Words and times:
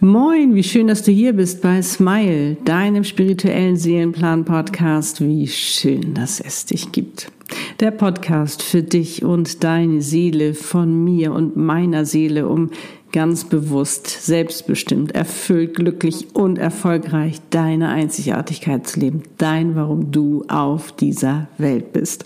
Moin, 0.00 0.54
wie 0.54 0.62
schön, 0.62 0.86
dass 0.86 1.02
du 1.02 1.10
hier 1.10 1.32
bist 1.32 1.60
bei 1.60 1.82
Smile, 1.82 2.56
deinem 2.64 3.02
spirituellen 3.02 3.76
Seelenplan-Podcast. 3.76 5.20
Wie 5.20 5.48
schön, 5.48 6.14
dass 6.14 6.38
es 6.38 6.66
dich 6.66 6.92
gibt. 6.92 7.32
Der 7.80 7.90
Podcast 7.90 8.62
für 8.62 8.84
dich 8.84 9.24
und 9.24 9.64
deine 9.64 10.00
Seele 10.00 10.54
von 10.54 11.02
mir 11.02 11.32
und 11.32 11.56
meiner 11.56 12.04
Seele, 12.04 12.46
um 12.46 12.70
ganz 13.12 13.44
bewusst, 13.44 14.06
selbstbestimmt, 14.06 15.14
erfüllt, 15.14 15.74
glücklich 15.74 16.34
und 16.34 16.58
erfolgreich 16.58 17.40
deine 17.50 17.88
Einzigartigkeit 17.88 18.86
zu 18.86 19.00
leben. 19.00 19.22
Dein, 19.38 19.74
warum 19.74 20.12
du 20.12 20.44
auf 20.48 20.92
dieser 20.92 21.48
Welt 21.58 21.92
bist. 21.92 22.24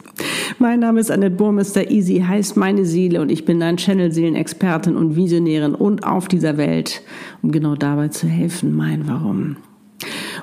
Mein 0.59 0.81
Name 0.81 1.01
ist 1.01 1.11
Annette 1.11 1.37
Burmester. 1.37 1.91
Easy 1.91 2.25
heißt 2.27 2.57
meine 2.57 2.85
Seele 2.85 3.21
und 3.21 3.31
ich 3.31 3.45
bin 3.45 3.61
dein 3.61 3.77
Channel-Seelenexpertin 3.77 4.97
und 4.97 5.17
Visionärin 5.17 5.75
und 5.75 6.05
auf 6.05 6.29
dieser 6.29 6.57
Welt, 6.57 7.03
um 7.43 7.53
genau 7.53 7.75
dabei 7.75 8.09
zu 8.09 8.27
helfen, 8.27 8.75
mein 8.75 9.09
Warum. 9.09 9.57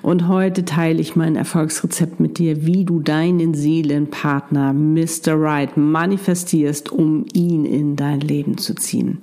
Und 0.02 0.28
heute 0.28 0.66
teile 0.66 1.02
ich 1.02 1.16
mein 1.16 1.36
Erfolgsrezept 1.36 2.20
mit 2.20 2.38
dir, 2.38 2.66
wie 2.66 2.86
du 2.86 3.00
deinen 3.00 3.54
Seelenpartner 3.54 4.74
Mr. 4.74 5.34
Right 5.36 5.76
manifestierst, 5.78 6.92
um 6.92 7.26
ihn 7.34 7.66
in 7.66 7.96
dein 7.96 8.22
Leben 8.22 8.58
zu 8.58 8.76
ziehen. 8.76 9.20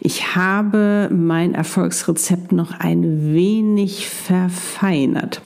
Ich 0.00 0.34
habe 0.34 1.10
mein 1.12 1.54
Erfolgsrezept 1.54 2.52
noch 2.52 2.72
ein 2.78 3.34
wenig 3.34 4.08
verfeinert. 4.08 5.42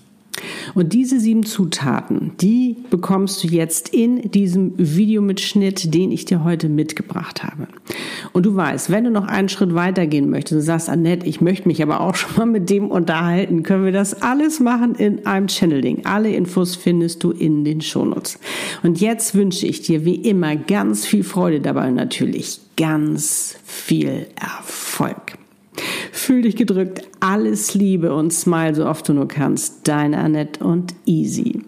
Und 0.75 0.93
diese 0.93 1.21
sieben 1.21 1.45
Zutaten, 1.45 2.33
die 2.41 2.77
bekommst 2.91 3.45
du 3.45 3.49
jetzt 3.49 3.91
in 3.91 4.31
diesem 4.31 4.75
Videomitschnitt, 4.77 5.95
den 5.95 6.11
ich 6.11 6.25
dir 6.25 6.45
heute 6.45 6.69
mitgebracht 6.69 7.43
habe. 7.45 7.69
Und 8.33 8.47
du 8.47 8.57
weißt, 8.57 8.91
wenn 8.91 9.05
du 9.05 9.11
noch 9.11 9.27
einen 9.27 9.49
Schritt 9.49 9.75
weiter 9.75 10.07
gehen 10.07 10.31
möchtest 10.31 10.55
und 10.55 10.63
sagst, 10.63 10.89
Annette, 10.89 11.27
ich 11.27 11.41
möchte 11.41 11.69
mich 11.69 11.83
aber 11.83 12.01
auch 12.01 12.15
schon 12.17 12.37
mal 12.37 12.47
mit 12.47 12.71
dem 12.71 12.91
unterhalten, 12.91 13.63
können 13.63 13.85
wir 13.85 13.93
das 13.93 14.23
alles 14.23 14.61
machen 14.61 14.95
in 14.97 15.27
einem 15.27 15.49
Channeling. 15.49 16.05
Alle 16.05 16.31
Infos 16.31 16.75
findest 16.75 17.23
du 17.23 17.31
in 17.31 17.65
den 17.65 17.81
Shownotes. 17.81 18.39
Und 18.83 19.01
jetzt 19.01 19.35
wünsche 19.35 19.67
ich 19.67 19.83
dir 19.83 20.05
wie 20.05 20.17
immer 20.17 20.57
ganz 20.57 21.07
viel 21.07 21.25
Freude 21.25 21.61
dabei 21.61 21.89
und 21.89 21.95
natürlich 21.95 22.61
ganz 22.77 23.57
viel 23.65 24.27
Erfolg. 24.41 25.44
Fühl 26.25 26.41
dich 26.41 26.57
gedrückt. 26.57 27.03
Alles 27.21 27.75
Liebe 27.75 28.15
und 28.15 28.33
smile 28.33 28.75
so 28.75 28.87
oft 28.87 29.07
du 29.07 29.13
nur 29.13 29.29
kannst. 29.29 29.87
Deine 29.87 30.17
Annette 30.17 30.65
und 30.65 30.95
Easy. 31.05 31.61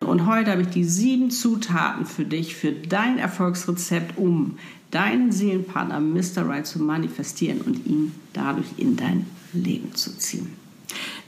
Und 0.00 0.26
heute 0.26 0.50
habe 0.50 0.60
ich 0.60 0.68
die 0.68 0.84
sieben 0.84 1.30
Zutaten 1.30 2.04
für 2.04 2.26
dich, 2.26 2.54
für 2.54 2.72
dein 2.72 3.16
Erfolgsrezept, 3.16 4.18
um 4.18 4.58
deinen 4.90 5.32
Seelenpartner 5.32 5.98
Mr. 5.98 6.46
Right 6.46 6.66
zu 6.66 6.82
manifestieren 6.82 7.62
und 7.62 7.86
ihn 7.86 8.12
dadurch 8.34 8.68
in 8.76 8.96
dein 8.96 9.24
Leben 9.54 9.94
zu 9.94 10.14
ziehen. 10.18 10.59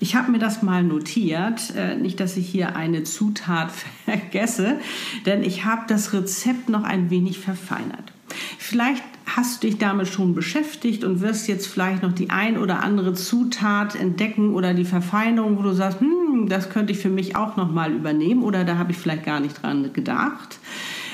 Ich 0.00 0.14
habe 0.14 0.32
mir 0.32 0.38
das 0.38 0.62
mal 0.62 0.82
notiert, 0.82 1.74
äh, 1.76 1.94
nicht, 1.96 2.20
dass 2.20 2.36
ich 2.36 2.48
hier 2.48 2.76
eine 2.76 3.04
Zutat 3.04 3.70
vergesse, 4.04 4.78
denn 5.26 5.42
ich 5.42 5.64
habe 5.64 5.82
das 5.88 6.12
Rezept 6.12 6.68
noch 6.68 6.84
ein 6.84 7.10
wenig 7.10 7.38
verfeinert. 7.38 8.12
Vielleicht 8.58 9.04
hast 9.26 9.62
du 9.62 9.68
dich 9.68 9.78
damit 9.78 10.08
schon 10.08 10.34
beschäftigt 10.34 11.04
und 11.04 11.20
wirst 11.20 11.48
jetzt 11.48 11.66
vielleicht 11.66 12.02
noch 12.02 12.12
die 12.12 12.30
ein 12.30 12.58
oder 12.58 12.82
andere 12.82 13.14
Zutat 13.14 13.94
entdecken 13.94 14.54
oder 14.54 14.74
die 14.74 14.84
Verfeinerung, 14.84 15.58
wo 15.58 15.62
du 15.62 15.72
sagst, 15.72 16.00
hm, 16.00 16.48
das 16.48 16.70
könnte 16.70 16.92
ich 16.92 16.98
für 16.98 17.08
mich 17.08 17.36
auch 17.36 17.56
noch 17.56 17.70
mal 17.70 17.92
übernehmen 17.92 18.42
oder 18.42 18.64
da 18.64 18.78
habe 18.78 18.92
ich 18.92 18.98
vielleicht 18.98 19.24
gar 19.24 19.40
nicht 19.40 19.62
dran 19.62 19.92
gedacht. 19.92 20.58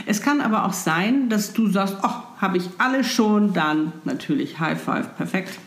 Es 0.06 0.22
kann 0.22 0.40
aber 0.40 0.64
auch 0.64 0.72
sein, 0.72 1.28
dass 1.28 1.52
du 1.52 1.68
sagst, 1.68 1.96
ach, 2.02 2.22
habe 2.38 2.56
ich 2.56 2.68
alles 2.78 3.06
schon, 3.06 3.52
dann 3.52 3.92
natürlich 4.04 4.58
High 4.58 4.80
Five, 4.80 5.16
perfekt 5.16 5.58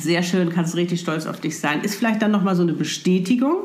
sehr 0.00 0.22
schön, 0.22 0.50
kannst 0.50 0.76
richtig 0.76 1.00
stolz 1.00 1.26
auf 1.26 1.40
dich 1.40 1.58
sein. 1.58 1.82
Ist 1.82 1.96
vielleicht 1.96 2.22
dann 2.22 2.30
nochmal 2.30 2.56
so 2.56 2.62
eine 2.62 2.72
Bestätigung. 2.72 3.56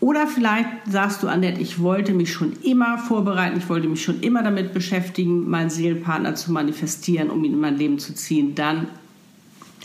Oder 0.00 0.28
vielleicht 0.28 0.68
sagst 0.88 1.22
du, 1.22 1.28
Annette, 1.28 1.60
ich 1.60 1.80
wollte 1.80 2.12
mich 2.12 2.32
schon 2.32 2.52
immer 2.62 2.98
vorbereiten, 2.98 3.58
ich 3.58 3.68
wollte 3.68 3.88
mich 3.88 4.02
schon 4.02 4.20
immer 4.20 4.44
damit 4.44 4.72
beschäftigen, 4.72 5.48
meinen 5.50 5.70
Seelenpartner 5.70 6.36
zu 6.36 6.52
manifestieren, 6.52 7.30
um 7.30 7.42
ihn 7.44 7.54
in 7.54 7.60
mein 7.60 7.76
Leben 7.76 7.98
zu 7.98 8.14
ziehen. 8.14 8.54
Dann 8.54 8.86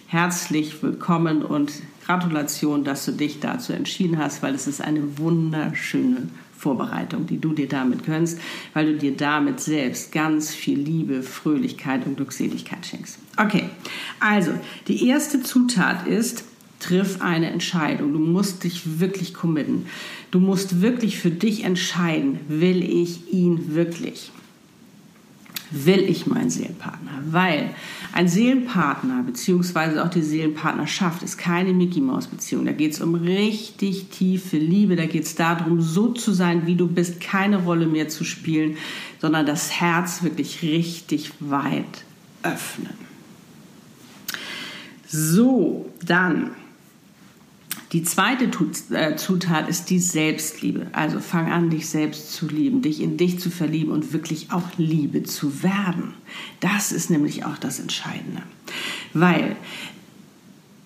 herzlich 0.08 0.84
willkommen 0.84 1.42
und 1.42 1.72
Gratulation, 2.06 2.84
dass 2.84 3.06
du 3.06 3.12
dich 3.12 3.40
dazu 3.40 3.74
entschieden 3.74 4.18
hast, 4.18 4.44
weil 4.44 4.56
es 4.56 4.68
ist 4.68 4.82
eine 4.82 5.18
wunderschöne 5.18 6.30
Vorbereitung, 6.58 7.28
die 7.28 7.40
du 7.40 7.54
dir 7.54 7.68
damit 7.68 8.06
gönnst, 8.06 8.40
weil 8.74 8.94
du 8.94 8.98
dir 8.98 9.18
damit 9.18 9.60
selbst 9.60 10.12
ganz 10.12 10.54
viel 10.54 10.80
Liebe, 10.80 11.22
Fröhlichkeit 11.22 12.06
und 12.06 12.16
Glückseligkeit 12.16 12.86
schenkst. 12.86 13.20
Okay, 13.38 13.66
also 14.20 14.52
die 14.88 15.08
erste 15.08 15.44
Zutat 15.44 16.08
ist, 16.08 16.46
triff 16.80 17.22
eine 17.22 17.50
Entscheidung. 17.50 18.14
Du 18.14 18.20
musst 18.20 18.64
dich 18.64 19.00
wirklich 19.00 19.34
committen. 19.34 19.88
Du 20.32 20.40
musst 20.40 20.82
wirklich 20.82 21.18
für 21.18 21.32
dich 21.32 21.64
entscheiden, 21.64 22.40
will 22.48 22.84
ich 22.84 23.32
ihn 23.32 23.76
wirklich? 23.76 24.32
Will 25.74 26.02
ich 26.02 26.28
meinen 26.28 26.50
Seelenpartner? 26.50 27.12
Weil 27.26 27.72
ein 28.14 28.28
Seelenpartner 28.28 29.24
beziehungsweise 29.24 30.04
auch 30.04 30.10
die 30.10 30.22
Seelenpartnerschaft 30.22 31.24
ist 31.24 31.38
keine 31.38 31.74
Mickey 31.74 32.00
Maus 32.00 32.28
Beziehung. 32.28 32.66
Da 32.66 32.72
geht 32.72 32.94
es 32.94 33.02
um 33.02 33.16
richtig 33.16 34.10
tiefe 34.10 34.58
Liebe. 34.58 34.96
Da 34.96 35.06
geht 35.06 35.24
es 35.24 35.36
darum, 35.36 35.82
so 35.82 36.10
zu 36.10 36.32
sein, 36.32 36.68
wie 36.68 36.76
du 36.76 36.88
bist, 36.88 37.20
keine 37.20 37.64
Rolle 37.64 37.88
mehr 37.88 38.08
zu 38.08 38.24
spielen, 38.24 38.78
sondern 39.20 39.46
das 39.46 39.72
Herz 39.72 40.22
wirklich 40.22 40.62
richtig 40.62 41.32
weit 41.40 42.06
öffnen. 42.44 42.94
So, 45.08 45.90
dann 46.06 46.52
die 47.94 48.04
zweite 48.04 48.50
äh, 48.90 49.16
Zutat 49.16 49.70
ist 49.70 49.92
die 49.92 50.00
Selbstliebe. 50.00 50.88
Also 50.94 51.20
fang 51.20 51.52
an, 51.52 51.70
dich 51.70 51.88
selbst 51.88 52.34
zu 52.34 52.48
lieben, 52.48 52.82
dich 52.82 53.00
in 53.00 53.18
dich 53.18 53.40
zu 53.40 53.52
verlieben 53.52 53.92
und 53.92 54.14
wirklich 54.14 54.52
auch 54.52 54.68
Liebe 54.78 55.22
zu 55.22 55.62
werden. 55.62 56.16
Das 56.60 56.92
ist 56.92 57.12
nämlich 57.12 57.46
auch 57.46 57.58
das 57.60 57.80
Entscheidende. 57.80 58.42
Weil 59.14 59.56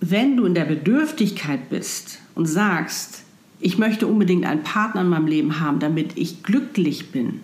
wenn 0.01 0.35
du 0.35 0.45
in 0.45 0.53
der 0.53 0.65
Bedürftigkeit 0.65 1.69
bist 1.69 2.19
und 2.35 2.45
sagst, 2.45 3.23
ich 3.61 3.77
möchte 3.77 4.05
unbedingt 4.05 4.45
einen 4.45 4.63
Partner 4.63 5.01
in 5.01 5.09
meinem 5.09 5.27
Leben 5.27 5.59
haben, 5.61 5.79
damit 5.79 6.17
ich 6.17 6.43
glücklich 6.43 7.11
bin, 7.11 7.39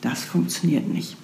das 0.00 0.24
funktioniert 0.24 0.88
nicht. 0.88 1.16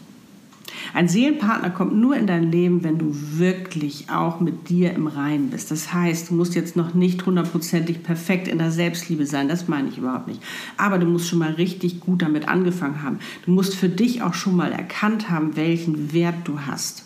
Ein 0.94 1.08
Seelenpartner 1.08 1.70
kommt 1.70 1.94
nur 1.94 2.16
in 2.16 2.26
dein 2.26 2.50
Leben, 2.50 2.82
wenn 2.84 2.98
du 2.98 3.12
wirklich 3.12 4.10
auch 4.10 4.40
mit 4.40 4.68
dir 4.68 4.92
im 4.94 5.06
Reinen 5.06 5.50
bist. 5.50 5.70
Das 5.70 5.92
heißt, 5.92 6.30
du 6.30 6.34
musst 6.34 6.54
jetzt 6.54 6.76
noch 6.76 6.94
nicht 6.94 7.24
hundertprozentig 7.26 8.02
perfekt 8.02 8.48
in 8.48 8.58
der 8.58 8.70
Selbstliebe 8.70 9.26
sein, 9.26 9.48
das 9.48 9.68
meine 9.68 9.88
ich 9.88 9.98
überhaupt 9.98 10.28
nicht. 10.28 10.40
Aber 10.76 10.98
du 10.98 11.06
musst 11.06 11.28
schon 11.28 11.38
mal 11.38 11.52
richtig 11.52 12.00
gut 12.00 12.22
damit 12.22 12.48
angefangen 12.48 13.02
haben. 13.02 13.18
Du 13.44 13.50
musst 13.50 13.74
für 13.74 13.88
dich 13.88 14.22
auch 14.22 14.34
schon 14.34 14.56
mal 14.56 14.72
erkannt 14.72 15.30
haben, 15.30 15.56
welchen 15.56 16.12
Wert 16.12 16.36
du 16.44 16.60
hast. 16.60 17.04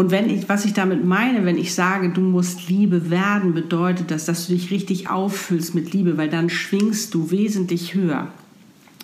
Und 0.00 0.10
wenn 0.10 0.30
ich, 0.30 0.48
was 0.48 0.64
ich 0.64 0.72
damit 0.72 1.04
meine, 1.04 1.44
wenn 1.44 1.58
ich 1.58 1.74
sage, 1.74 2.08
du 2.08 2.22
musst 2.22 2.68
Liebe 2.68 3.10
werden, 3.10 3.52
bedeutet 3.52 4.10
das, 4.10 4.24
dass 4.24 4.46
du 4.46 4.54
dich 4.54 4.70
richtig 4.70 5.10
auffüllst 5.10 5.74
mit 5.74 5.92
Liebe, 5.92 6.16
weil 6.16 6.30
dann 6.30 6.48
schwingst 6.48 7.12
du 7.12 7.30
wesentlich 7.30 7.94
höher. 7.94 8.28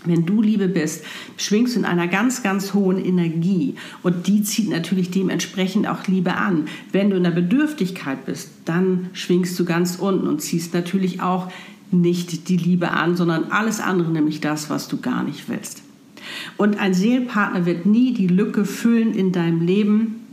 Wenn 0.07 0.27
du 0.27 0.43
Liebe 0.43 0.69
bist, 0.69 1.05
schwingst 1.37 1.75
du 1.75 1.81
in 1.81 1.85
einer 1.85 2.09
ganz, 2.09 2.43
ganz 2.43 2.75
hohen 2.75 3.05
Energie 3.05 3.75
und 4.03 4.27
die 4.27 4.43
zieht 4.43 4.71
natürlich 4.71 5.11
dementsprechend 5.11 5.87
auch 5.89 6.07
Liebe 6.07 6.35
an. 6.35 6.67
Wenn 6.93 7.11
du 7.11 7.17
in 7.17 7.25
der 7.25 7.31
Bedürftigkeit 7.31 8.25
bist, 8.27 8.51
dann 8.65 9.11
schwingst 9.13 9.59
du 9.59 9.65
ganz 9.65 9.97
unten 9.97 10.27
und 10.27 10.41
ziehst 10.41 10.75
natürlich 10.75 11.21
auch 11.21 11.51
nicht 11.91 12.49
die 12.49 12.57
Liebe 12.57 12.91
an, 12.91 13.17
sondern 13.17 13.45
alles 13.51 13.81
andere, 13.81 14.11
nämlich 14.11 14.41
das, 14.41 14.71
was 14.71 14.89
du 14.89 15.01
gar 15.01 15.23
nicht 15.23 15.49
willst. 15.49 15.83
Und 16.57 16.79
ein 16.79 16.95
Seelenpartner 16.95 17.67
wird 17.67 17.87
nie 17.87 18.13
die 18.13 18.27
Lücke 18.27 18.65
füllen 18.65 19.15
in 19.15 19.33
deinem 19.33 19.61
Leben, 19.61 20.26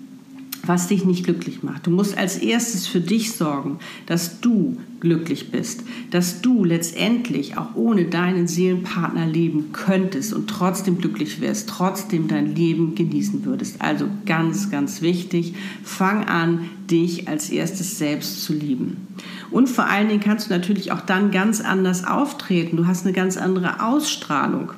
was 0.65 0.87
dich 0.87 1.03
nicht 1.03 1.25
glücklich 1.25 1.61
macht. 1.61 1.87
Du 1.87 1.91
musst 1.91 2.17
als 2.17 2.37
erstes 2.37 2.87
für 2.87 3.01
dich 3.01 3.33
sorgen, 3.33 3.79
dass 4.05 4.39
du 4.39 4.77
glücklich 5.01 5.51
bist, 5.51 5.83
dass 6.11 6.41
du 6.41 6.63
letztendlich 6.63 7.57
auch 7.57 7.75
ohne 7.75 8.05
deinen 8.05 8.47
Seelenpartner 8.47 9.25
leben 9.25 9.73
könntest 9.73 10.33
und 10.33 10.49
trotzdem 10.49 10.97
glücklich 10.97 11.41
wärst, 11.41 11.67
trotzdem 11.67 12.29
dein 12.29 12.55
Leben 12.55 12.95
genießen 12.95 13.43
würdest. 13.43 13.81
Also 13.81 14.07
ganz, 14.25 14.71
ganz 14.71 15.01
wichtig, 15.01 15.55
fang 15.83 16.23
an, 16.25 16.69
dich 16.89 17.27
als 17.27 17.49
erstes 17.49 17.97
selbst 17.97 18.43
zu 18.43 18.53
lieben. 18.53 19.07
Und 19.51 19.67
vor 19.67 19.85
allen 19.85 20.07
Dingen 20.07 20.21
kannst 20.21 20.49
du 20.49 20.53
natürlich 20.53 20.93
auch 20.93 21.01
dann 21.01 21.31
ganz 21.31 21.59
anders 21.59 22.05
auftreten. 22.05 22.77
Du 22.77 22.87
hast 22.87 23.05
eine 23.05 23.13
ganz 23.13 23.35
andere 23.35 23.85
Ausstrahlung. 23.85 24.71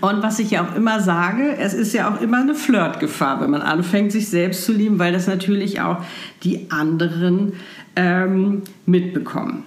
Und 0.00 0.22
was 0.22 0.38
ich 0.38 0.50
ja 0.50 0.64
auch 0.66 0.74
immer 0.74 1.00
sage, 1.00 1.56
es 1.58 1.74
ist 1.74 1.92
ja 1.92 2.10
auch 2.10 2.20
immer 2.20 2.40
eine 2.40 2.54
Flirtgefahr, 2.54 3.40
wenn 3.40 3.50
man 3.50 3.60
anfängt, 3.60 4.12
sich 4.12 4.28
selbst 4.28 4.64
zu 4.64 4.72
lieben, 4.72 4.98
weil 4.98 5.12
das 5.12 5.26
natürlich 5.26 5.80
auch 5.80 5.98
die 6.42 6.70
anderen 6.70 7.52
ähm, 7.94 8.62
mitbekommen. 8.86 9.64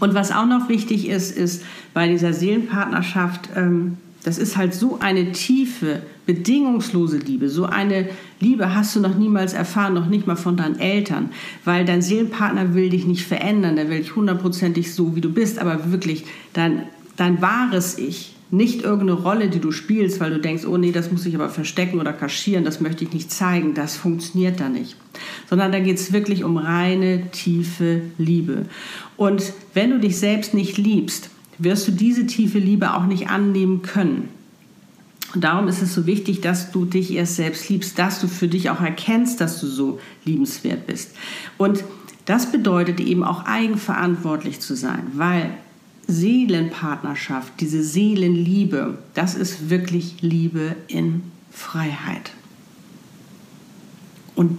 Und 0.00 0.14
was 0.14 0.30
auch 0.30 0.46
noch 0.46 0.68
wichtig 0.68 1.08
ist, 1.08 1.36
ist 1.36 1.64
bei 1.92 2.08
dieser 2.08 2.32
Seelenpartnerschaft, 2.32 3.50
ähm, 3.56 3.96
das 4.24 4.38
ist 4.38 4.56
halt 4.56 4.72
so 4.72 4.98
eine 5.00 5.32
tiefe, 5.32 6.02
bedingungslose 6.26 7.18
Liebe. 7.18 7.48
So 7.48 7.66
eine 7.66 8.08
Liebe 8.38 8.72
hast 8.72 8.94
du 8.94 9.00
noch 9.00 9.16
niemals 9.16 9.52
erfahren, 9.52 9.94
noch 9.94 10.06
nicht 10.06 10.28
mal 10.28 10.36
von 10.36 10.56
deinen 10.56 10.78
Eltern, 10.78 11.30
weil 11.64 11.84
dein 11.84 12.02
Seelenpartner 12.02 12.74
will 12.74 12.90
dich 12.90 13.04
nicht 13.04 13.26
verändern, 13.26 13.74
der 13.74 13.88
will 13.88 13.98
dich 13.98 14.14
hundertprozentig 14.14 14.94
so, 14.94 15.16
wie 15.16 15.20
du 15.20 15.32
bist, 15.32 15.58
aber 15.58 15.90
wirklich 15.90 16.24
dein, 16.52 16.84
dein 17.16 17.42
wahres 17.42 17.98
Ich, 17.98 18.31
nicht 18.52 18.82
irgendeine 18.82 19.14
Rolle, 19.14 19.48
die 19.48 19.60
du 19.60 19.72
spielst, 19.72 20.20
weil 20.20 20.30
du 20.30 20.38
denkst, 20.38 20.66
oh 20.66 20.76
nee, 20.76 20.92
das 20.92 21.10
muss 21.10 21.24
ich 21.24 21.34
aber 21.34 21.48
verstecken 21.48 21.98
oder 21.98 22.12
kaschieren, 22.12 22.64
das 22.64 22.82
möchte 22.82 23.02
ich 23.02 23.12
nicht 23.12 23.32
zeigen, 23.32 23.72
das 23.72 23.96
funktioniert 23.96 24.60
da 24.60 24.68
nicht. 24.68 24.94
Sondern 25.48 25.72
da 25.72 25.80
geht 25.80 25.96
es 25.96 26.12
wirklich 26.12 26.44
um 26.44 26.58
reine, 26.58 27.30
tiefe 27.30 28.02
Liebe. 28.18 28.66
Und 29.16 29.54
wenn 29.72 29.88
du 29.88 29.98
dich 29.98 30.18
selbst 30.18 30.52
nicht 30.52 30.76
liebst, 30.76 31.30
wirst 31.56 31.88
du 31.88 31.92
diese 31.92 32.26
tiefe 32.26 32.58
Liebe 32.58 32.94
auch 32.94 33.06
nicht 33.06 33.30
annehmen 33.30 33.80
können. 33.80 34.28
Und 35.34 35.44
darum 35.44 35.66
ist 35.66 35.80
es 35.80 35.94
so 35.94 36.04
wichtig, 36.04 36.42
dass 36.42 36.72
du 36.72 36.84
dich 36.84 37.10
erst 37.14 37.36
selbst 37.36 37.70
liebst, 37.70 37.98
dass 37.98 38.20
du 38.20 38.28
für 38.28 38.48
dich 38.48 38.68
auch 38.68 38.82
erkennst, 38.82 39.40
dass 39.40 39.62
du 39.62 39.66
so 39.66 39.98
liebenswert 40.26 40.86
bist. 40.86 41.16
Und 41.56 41.84
das 42.26 42.52
bedeutet 42.52 43.00
eben 43.00 43.24
auch 43.24 43.46
eigenverantwortlich 43.46 44.60
zu 44.60 44.76
sein, 44.76 45.04
weil 45.14 45.54
Seelenpartnerschaft, 46.12 47.54
diese 47.60 47.82
Seelenliebe, 47.82 48.98
das 49.14 49.34
ist 49.34 49.70
wirklich 49.70 50.22
Liebe 50.22 50.76
in 50.86 51.22
Freiheit. 51.50 52.32
Und 54.34 54.58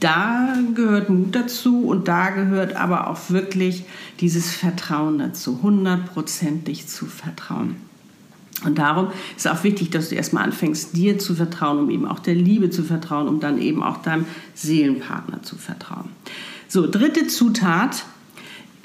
da 0.00 0.58
gehört 0.74 1.08
Mut 1.08 1.34
dazu 1.34 1.86
und 1.86 2.08
da 2.08 2.30
gehört 2.30 2.76
aber 2.76 3.08
auch 3.08 3.30
wirklich 3.30 3.84
dieses 4.20 4.54
Vertrauen 4.54 5.18
dazu, 5.18 5.60
hundertprozentig 5.62 6.86
zu 6.88 7.06
vertrauen. 7.06 7.76
Und 8.64 8.78
darum 8.78 9.08
ist 9.36 9.48
auch 9.48 9.64
wichtig, 9.64 9.90
dass 9.90 10.08
du 10.08 10.14
erstmal 10.14 10.44
anfängst, 10.44 10.96
dir 10.96 11.18
zu 11.18 11.34
vertrauen, 11.34 11.78
um 11.78 11.90
eben 11.90 12.06
auch 12.06 12.18
der 12.18 12.34
Liebe 12.34 12.70
zu 12.70 12.82
vertrauen, 12.82 13.28
um 13.28 13.40
dann 13.40 13.60
eben 13.60 13.82
auch 13.82 13.98
deinem 13.98 14.26
Seelenpartner 14.54 15.42
zu 15.42 15.56
vertrauen. 15.56 16.10
So, 16.68 16.90
dritte 16.90 17.26
Zutat, 17.26 18.04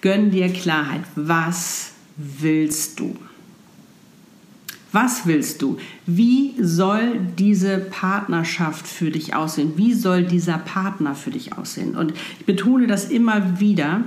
gönn 0.01 0.31
dir 0.31 0.49
Klarheit. 0.49 1.01
Was 1.15 1.91
willst 2.17 2.99
du? 2.99 3.15
Was 4.91 5.27
willst 5.27 5.61
du? 5.61 5.77
Wie 6.07 6.55
soll 6.59 7.19
diese 7.37 7.77
Partnerschaft 7.77 8.87
für 8.87 9.11
dich 9.11 9.35
aussehen? 9.35 9.73
Wie 9.75 9.93
soll 9.93 10.23
dieser 10.23 10.57
Partner 10.57 11.13
für 11.13 11.29
dich 11.29 11.53
aussehen? 11.53 11.95
Und 11.95 12.13
ich 12.39 12.45
betone 12.45 12.87
das 12.87 13.05
immer 13.05 13.59
wieder, 13.59 14.01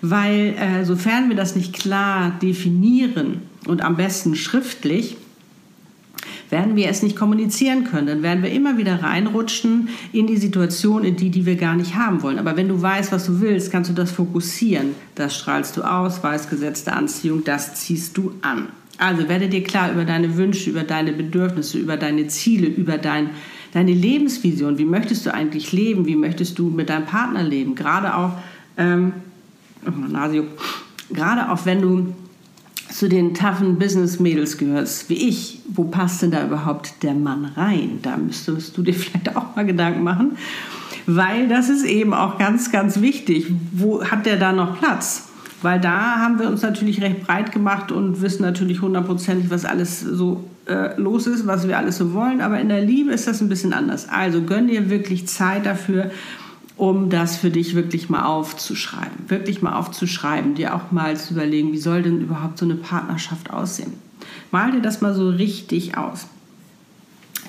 weil 0.00 0.54
äh, 0.56 0.84
sofern 0.84 1.28
wir 1.28 1.36
das 1.36 1.56
nicht 1.56 1.72
klar 1.72 2.30
definieren 2.40 3.42
und 3.66 3.82
am 3.82 3.96
besten 3.96 4.36
schriftlich, 4.36 5.16
werden 6.50 6.76
wir 6.76 6.88
es 6.88 7.02
nicht 7.02 7.16
kommunizieren 7.16 7.84
können. 7.84 8.06
Dann 8.06 8.22
werden 8.22 8.42
wir 8.42 8.50
immer 8.50 8.78
wieder 8.78 9.02
reinrutschen 9.02 9.88
in 10.12 10.26
die 10.26 10.36
Situation, 10.36 11.04
in 11.04 11.16
die, 11.16 11.30
die 11.30 11.46
wir 11.46 11.56
gar 11.56 11.76
nicht 11.76 11.94
haben 11.94 12.22
wollen. 12.22 12.38
Aber 12.38 12.56
wenn 12.56 12.68
du 12.68 12.80
weißt, 12.80 13.12
was 13.12 13.26
du 13.26 13.40
willst, 13.40 13.70
kannst 13.70 13.90
du 13.90 13.94
das 13.94 14.10
fokussieren. 14.10 14.94
Das 15.14 15.36
strahlst 15.36 15.76
du 15.76 15.82
aus, 15.82 16.22
weißt 16.22 16.50
Gesetz 16.50 16.84
der 16.84 16.96
Anziehung, 16.96 17.44
das 17.44 17.74
ziehst 17.74 18.16
du 18.16 18.32
an. 18.40 18.68
Also 18.98 19.28
werde 19.28 19.48
dir 19.48 19.62
klar 19.62 19.92
über 19.92 20.04
deine 20.04 20.36
Wünsche, 20.36 20.70
über 20.70 20.82
deine 20.82 21.12
Bedürfnisse, 21.12 21.78
über 21.78 21.96
deine 21.96 22.26
Ziele, 22.26 22.66
über 22.66 22.98
dein, 22.98 23.30
deine 23.72 23.92
Lebensvision. 23.92 24.78
Wie 24.78 24.84
möchtest 24.84 25.24
du 25.24 25.32
eigentlich 25.32 25.72
leben? 25.72 26.06
Wie 26.06 26.16
möchtest 26.16 26.58
du 26.58 26.68
mit 26.68 26.90
deinem 26.90 27.06
Partner 27.06 27.44
leben? 27.44 27.76
Gerade 27.76 28.16
auch, 28.16 28.32
ähm, 28.76 29.12
oh, 29.86 29.90
Nasio, 29.90 30.44
gerade 31.10 31.52
auch 31.52 31.64
wenn 31.64 31.80
du 31.80 32.14
zu 32.90 33.08
den 33.08 33.34
toughen 33.34 33.78
Business-Mädels 33.78 34.58
gehörst, 34.58 35.08
wie 35.08 35.28
ich, 35.28 35.60
wo 35.68 35.84
passt 35.84 36.22
denn 36.22 36.30
da 36.30 36.44
überhaupt 36.44 37.02
der 37.02 37.14
Mann 37.14 37.44
rein? 37.56 37.98
Da 38.02 38.16
müsstest 38.16 38.76
du 38.76 38.82
dir 38.82 38.94
vielleicht 38.94 39.36
auch 39.36 39.56
mal 39.56 39.66
Gedanken 39.66 40.02
machen, 40.02 40.36
weil 41.06 41.48
das 41.48 41.68
ist 41.68 41.84
eben 41.84 42.14
auch 42.14 42.38
ganz, 42.38 42.70
ganz 42.72 43.00
wichtig. 43.00 43.46
Wo 43.72 44.04
hat 44.04 44.26
der 44.26 44.36
da 44.36 44.52
noch 44.52 44.78
Platz? 44.78 45.28
Weil 45.60 45.80
da 45.80 46.16
haben 46.16 46.38
wir 46.38 46.48
uns 46.48 46.62
natürlich 46.62 47.02
recht 47.02 47.26
breit 47.26 47.50
gemacht 47.50 47.90
und 47.90 48.22
wissen 48.22 48.42
natürlich 48.42 48.80
hundertprozentig, 48.80 49.50
was 49.50 49.64
alles 49.64 50.00
so 50.00 50.44
äh, 50.66 50.98
los 51.00 51.26
ist, 51.26 51.46
was 51.48 51.66
wir 51.66 51.76
alles 51.76 51.96
so 51.96 52.12
wollen. 52.14 52.40
Aber 52.40 52.60
in 52.60 52.68
der 52.68 52.80
Liebe 52.80 53.10
ist 53.10 53.26
das 53.26 53.40
ein 53.40 53.48
bisschen 53.48 53.72
anders. 53.72 54.08
Also 54.08 54.42
gönn 54.42 54.68
dir 54.68 54.88
wirklich 54.88 55.26
Zeit 55.26 55.66
dafür, 55.66 56.10
um 56.78 57.10
das 57.10 57.36
für 57.36 57.50
dich 57.50 57.74
wirklich 57.74 58.08
mal 58.08 58.24
aufzuschreiben. 58.24 59.28
Wirklich 59.28 59.62
mal 59.62 59.74
aufzuschreiben, 59.74 60.54
dir 60.54 60.74
auch 60.74 60.92
mal 60.92 61.16
zu 61.16 61.34
überlegen, 61.34 61.72
wie 61.72 61.78
soll 61.78 62.02
denn 62.02 62.20
überhaupt 62.20 62.58
so 62.58 62.64
eine 62.64 62.76
Partnerschaft 62.76 63.50
aussehen. 63.50 63.94
Mal 64.52 64.70
dir 64.70 64.80
das 64.80 65.00
mal 65.00 65.12
so 65.12 65.28
richtig 65.28 65.98
aus, 65.98 66.28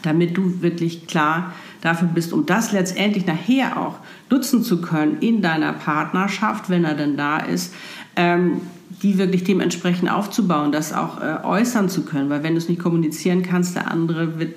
damit 0.02 0.36
du 0.36 0.62
wirklich 0.62 1.06
klar 1.06 1.54
dafür 1.82 2.08
bist, 2.08 2.34
um 2.34 2.48
das 2.48 2.72
letztendlich 2.72 3.26
nachher 3.28 3.80
auch 3.80 3.96
nutzen 4.32 4.64
zu 4.64 4.82
können 4.82 5.20
in 5.20 5.42
deiner 5.44 5.74
Partnerschaft, 5.74 6.70
wenn 6.70 6.84
er 6.84 6.96
denn 6.96 7.16
da 7.16 7.38
ist, 7.38 7.74
ähm, 8.16 8.62
die 9.04 9.20
wirklich 9.20 9.44
dementsprechend 9.44 10.12
aufzubauen, 10.12 10.72
das 10.72 10.92
auch 10.92 11.22
äh, 11.22 11.38
äußern 11.44 11.88
zu 11.88 12.04
können. 12.04 12.32
Weil 12.32 12.42
wenn 12.42 12.54
du 12.54 12.58
es 12.58 12.68
nicht 12.68 12.82
kommunizieren 12.82 13.44
kannst, 13.44 13.76
der 13.76 13.92
andere 13.92 14.40
wird 14.40 14.56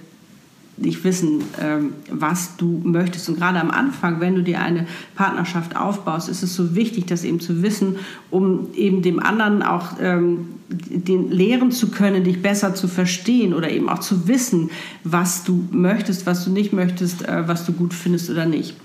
nicht 0.82 1.05
wissen, 1.05 1.43
ähm, 1.61 1.93
was 2.11 2.56
du 2.56 2.81
möchtest. 2.84 3.29
Und 3.29 3.38
gerade 3.38 3.61
am 3.61 3.70
Anfang, 3.70 4.20
wenn 4.20 4.34
du 4.34 4.43
dir 4.43 4.61
eine 4.61 4.87
Partnerschaft 5.14 5.76
aufbaust, 5.76 6.29
ist 6.29 6.43
es 6.43 6.55
so 6.55 6.75
wichtig, 6.75 7.06
das 7.06 7.25
eben 7.25 7.40
zu 7.40 7.62
wissen, 7.62 7.96
um 8.31 8.69
eben 8.75 9.02
dem 9.02 9.20
anderen 9.20 9.62
auch 9.62 9.99
ähm, 10.00 10.49
den 10.69 11.31
lehren 11.31 11.70
zu 11.70 11.90
können, 11.90 12.25
dich 12.25 12.43
besser 12.43 12.75
zu 12.75 12.88
verstehen 12.88 13.55
oder 13.55 13.70
eben 13.70 13.88
auch 13.88 14.00
zu 14.00 14.29
wissen, 14.29 14.70
was 15.05 15.44
du 15.44 15.69
möchtest, 15.70 16.26
was 16.26 16.44
du 16.44 16.50
nicht 16.50 16.73
möchtest, 16.73 17.29
äh, 17.29 17.46
was 17.46 17.64
du 17.67 17.73
gut 17.73 17.94
findest 17.94 18.31
oder 18.31 18.46
nicht. 18.46 18.76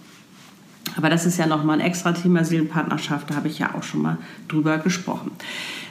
Aber 0.95 1.09
das 1.09 1.25
ist 1.25 1.38
ja 1.38 1.45
nochmal 1.45 1.79
ein 1.79 1.85
extra 1.85 2.11
Thema 2.11 2.44
Seelenpartnerschaft, 2.44 3.29
da 3.29 3.35
habe 3.35 3.47
ich 3.47 3.59
ja 3.59 3.75
auch 3.75 3.83
schon 3.83 4.01
mal 4.01 4.17
drüber 4.47 4.77
gesprochen. 4.79 5.31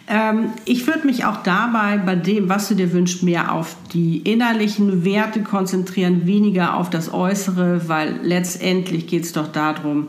Ähm, 0.08 0.52
ich 0.64 0.86
würde 0.86 1.06
mich 1.06 1.24
auch 1.24 1.42
dabei 1.42 1.98
bei 1.98 2.14
dem, 2.14 2.48
was 2.48 2.68
du 2.68 2.74
dir 2.74 2.92
wünschst, 2.92 3.22
mehr 3.22 3.52
auf 3.52 3.76
die 3.92 4.18
innerlichen 4.18 5.04
Werte 5.04 5.42
konzentrieren, 5.42 6.26
weniger 6.26 6.76
auf 6.76 6.90
das 6.90 7.12
Äußere, 7.12 7.88
weil 7.88 8.20
letztendlich 8.22 9.06
geht 9.08 9.24
es 9.24 9.32
doch 9.32 9.50
darum, 9.50 10.08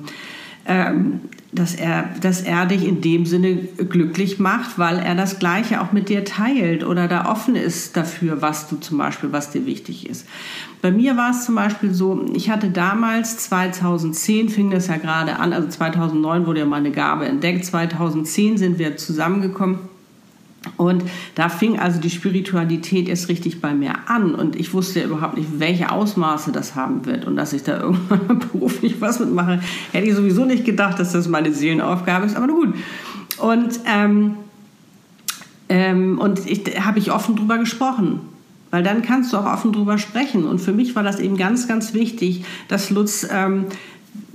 ähm, 0.68 1.22
dass 1.51 1.75
er, 1.75 2.10
dass 2.22 2.42
er 2.42 2.66
dich 2.66 2.86
in 2.86 3.01
dem 3.01 3.25
Sinne 3.25 3.56
glücklich 3.56 4.38
macht, 4.38 4.77
weil 4.77 5.00
er 5.00 5.16
das 5.16 5.39
Gleiche 5.39 5.82
auch 5.82 5.92
mit 5.92 6.10
dir 6.10 6.25
teilt 6.25 6.86
oder 6.86 7.08
da 7.08 7.32
offen 7.32 7.56
ist 7.56 7.96
dafür, 7.96 8.42
was 8.42 8.68
du 8.68 8.75
zum 8.77 8.98
Beispiel, 8.98 9.32
was 9.32 9.51
dir 9.51 9.66
wichtig 9.66 10.10
ist. 10.10 10.27
Bei 10.82 10.92
mir 10.92 11.16
war 11.16 11.32
es 11.32 11.46
zum 11.46 11.56
Beispiel 11.56 11.94
so, 11.94 12.25
ich 12.34 12.50
hatte 12.50 12.70
damals 12.70 13.38
2010 13.38 14.50
fing 14.50 14.72
das 14.72 14.88
ja 14.88 14.98
gerade 14.98 15.38
an, 15.38 15.54
also 15.54 15.70
2009 15.70 16.46
wurde 16.46 16.60
ja 16.60 16.66
meine 16.66 16.92
Gabe 16.92 17.25
entdeckt, 17.25 17.66
2010 17.66 18.58
sind 18.58 18.77
wir 18.77 18.98
zusammengekommen 18.98 19.80
und 20.76 21.04
da 21.36 21.50
fing 21.50 21.80
also 21.80 22.00
die 22.00 22.10
Spiritualität 22.10 23.08
erst 23.08 23.30
richtig 23.30 23.62
bei 23.62 23.74
mir 23.74 23.94
an. 24.08 24.36
Und 24.36 24.56
ich 24.56 24.74
wusste 24.74 25.02
überhaupt 25.02 25.38
nicht, 25.38 25.60
welche 25.60 25.92
Ausmaße 25.92 26.52
das 26.52 26.76
haben 26.76 27.06
wird. 27.06 27.26
Und 27.26 27.36
dass 27.36 27.54
ich 27.54 27.64
da 27.64 27.80
irgendwann 27.82 28.40
beruflich 28.40 29.00
was 29.00 29.20
mitmache, 29.20 29.62
hätte 29.94 30.08
ich 30.08 30.16
sowieso 30.16 30.46
nicht 30.46 30.66
gedacht, 30.66 31.00
dass 31.00 31.14
das 31.14 31.28
meine 31.28 31.54
Seelenaufgabe 31.54 32.26
ist. 32.26 32.36
Aber 32.36 32.48
gut. 32.48 32.76
Und, 33.38 33.80
ähm, 33.86 34.36
ähm, 35.70 36.20
und 36.20 36.46
ich, 36.46 36.64
habe 36.84 37.00
ich 37.00 37.12
offen 37.12 37.36
drüber 37.36 37.58
gesprochen. 37.58 38.22
Weil 38.70 38.84
dann 38.84 39.02
kannst 39.02 39.32
du 39.32 39.38
auch 39.38 39.46
offen 39.46 39.72
drüber 39.72 39.98
sprechen. 39.98 40.46
Und 40.46 40.60
für 40.60 40.74
mich 40.74 40.96
war 40.96 41.04
das 41.04 41.20
eben 41.20 41.38
ganz, 41.38 41.70
ganz 41.70 41.94
wichtig, 41.94 42.44
dass 42.68 42.90
Lutz 42.90 43.26
ähm, 43.32 43.66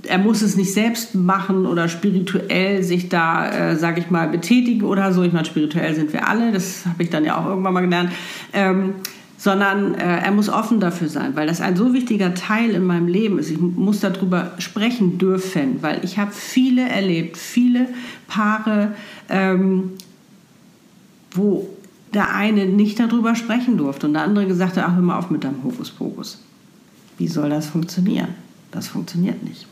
er 0.07 0.17
muss 0.17 0.41
es 0.41 0.55
nicht 0.55 0.73
selbst 0.73 1.15
machen 1.15 1.65
oder 1.65 1.87
spirituell 1.87 2.83
sich 2.83 3.09
da, 3.09 3.71
äh, 3.71 3.75
sage 3.77 4.01
ich 4.01 4.09
mal, 4.09 4.27
betätigen 4.27 4.83
oder 4.83 5.13
so. 5.13 5.23
Ich 5.23 5.33
meine, 5.33 5.45
spirituell 5.45 5.95
sind 5.95 6.13
wir 6.13 6.27
alle, 6.27 6.51
das 6.51 6.85
habe 6.85 7.03
ich 7.03 7.09
dann 7.09 7.25
ja 7.25 7.37
auch 7.37 7.45
irgendwann 7.45 7.73
mal 7.73 7.81
gelernt. 7.81 8.11
Ähm, 8.53 8.95
sondern 9.37 9.95
äh, 9.95 10.19
er 10.19 10.31
muss 10.31 10.47
offen 10.47 10.79
dafür 10.79 11.09
sein, 11.09 11.35
weil 11.35 11.47
das 11.47 11.59
ein 11.59 11.75
so 11.75 11.93
wichtiger 11.93 12.33
Teil 12.33 12.69
in 12.69 12.85
meinem 12.85 13.07
Leben 13.07 13.39
ist. 13.39 13.49
Ich 13.49 13.59
muss 13.59 13.99
darüber 13.99 14.53
sprechen 14.57 15.17
dürfen, 15.17 15.79
weil 15.81 15.99
ich 16.03 16.17
habe 16.17 16.31
viele 16.31 16.87
erlebt, 16.87 17.35
viele 17.35 17.89
Paare, 18.29 18.93
ähm, 19.27 19.91
wo 21.31 21.67
der 22.13 22.33
eine 22.33 22.67
nicht 22.67 22.99
darüber 23.01 23.35
sprechen 23.35 23.77
durfte 23.77 24.07
und 24.07 24.13
der 24.13 24.21
andere 24.21 24.45
gesagt 24.45 24.77
hat, 24.77 24.85
ach, 24.87 24.95
hör 24.95 25.01
mal 25.01 25.17
auf 25.17 25.29
mit 25.29 25.43
deinem 25.43 25.61
Hokuspokus. 25.63 26.39
Wie 27.17 27.27
soll 27.27 27.49
das 27.49 27.67
funktionieren? 27.67 28.29
Das 28.71 28.87
funktioniert 28.87 29.43
nicht. 29.43 29.67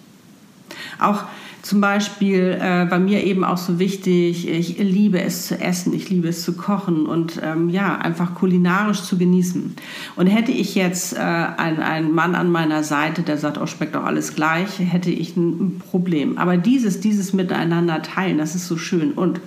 Auch 1.02 1.24
zum 1.62 1.80
Beispiel 1.80 2.58
äh, 2.60 2.86
bei 2.86 2.98
mir 2.98 3.24
eben 3.24 3.44
auch 3.44 3.58
so 3.58 3.78
wichtig, 3.78 4.50
ich 4.50 4.80
liebe 4.80 5.22
es 5.22 5.48
zu 5.48 5.60
essen, 5.60 5.94
ich 5.94 6.10
liebe 6.10 6.28
es 6.28 6.44
zu 6.44 6.54
kochen 6.54 7.06
und 7.06 7.40
ähm, 7.44 7.70
ja, 7.70 7.98
einfach 7.98 8.34
kulinarisch 8.34 9.04
zu 9.04 9.18
genießen. 9.18 9.76
Und 10.16 10.28
hätte 10.28 10.52
ich 10.52 10.74
jetzt 10.74 11.14
äh, 11.14 11.20
einen, 11.20 12.14
Mann 12.14 12.34
an 12.34 12.52
meiner 12.52 12.84
Seite, 12.84 13.22
der 13.22 13.38
sagt, 13.38 13.60
oh, 13.60 13.68
schmeckt 13.68 13.94
doch 13.94 14.06
alles 14.06 14.36
gleich, 14.36 14.80
hätte 14.80 15.12
ich 15.12 15.38
ein 15.38 15.80
Problem. 15.80 16.38
Aber 16.38 16.58
dieses, 16.58 17.00
dieses 17.00 17.34
Miteinander 17.34 18.02
teilen, 18.02 18.40
das 18.40 18.56
ist 18.56 18.68
so 18.68 18.78
schön. 18.78 19.12
Und 19.12 19.40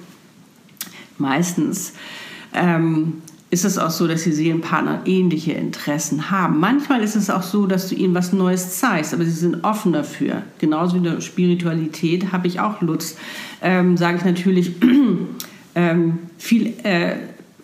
Meistens 1.18 1.92
ähm, 2.52 3.22
ist 3.54 3.64
es 3.64 3.78
auch 3.78 3.90
so, 3.90 4.08
dass 4.08 4.24
die 4.24 4.32
Seelenpartner 4.32 5.02
ähnliche 5.04 5.52
Interessen 5.52 6.32
haben. 6.32 6.58
Manchmal 6.58 7.04
ist 7.04 7.14
es 7.14 7.30
auch 7.30 7.44
so, 7.44 7.66
dass 7.66 7.88
du 7.88 7.94
ihnen 7.94 8.12
was 8.12 8.32
Neues 8.32 8.80
zeigst, 8.80 9.14
aber 9.14 9.24
sie 9.24 9.30
sind 9.30 9.62
offen 9.62 9.92
dafür. 9.92 10.42
Genauso 10.58 10.94
wie 10.94 10.98
in 10.98 11.04
der 11.04 11.20
Spiritualität 11.20 12.32
habe 12.32 12.48
ich 12.48 12.58
auch 12.58 12.80
Lutz, 12.80 13.16
ähm, 13.62 13.96
sage 13.96 14.18
ich 14.18 14.24
natürlich, 14.24 14.72
ähm, 15.76 16.18
viel, 16.36 16.74
äh, 16.82 17.14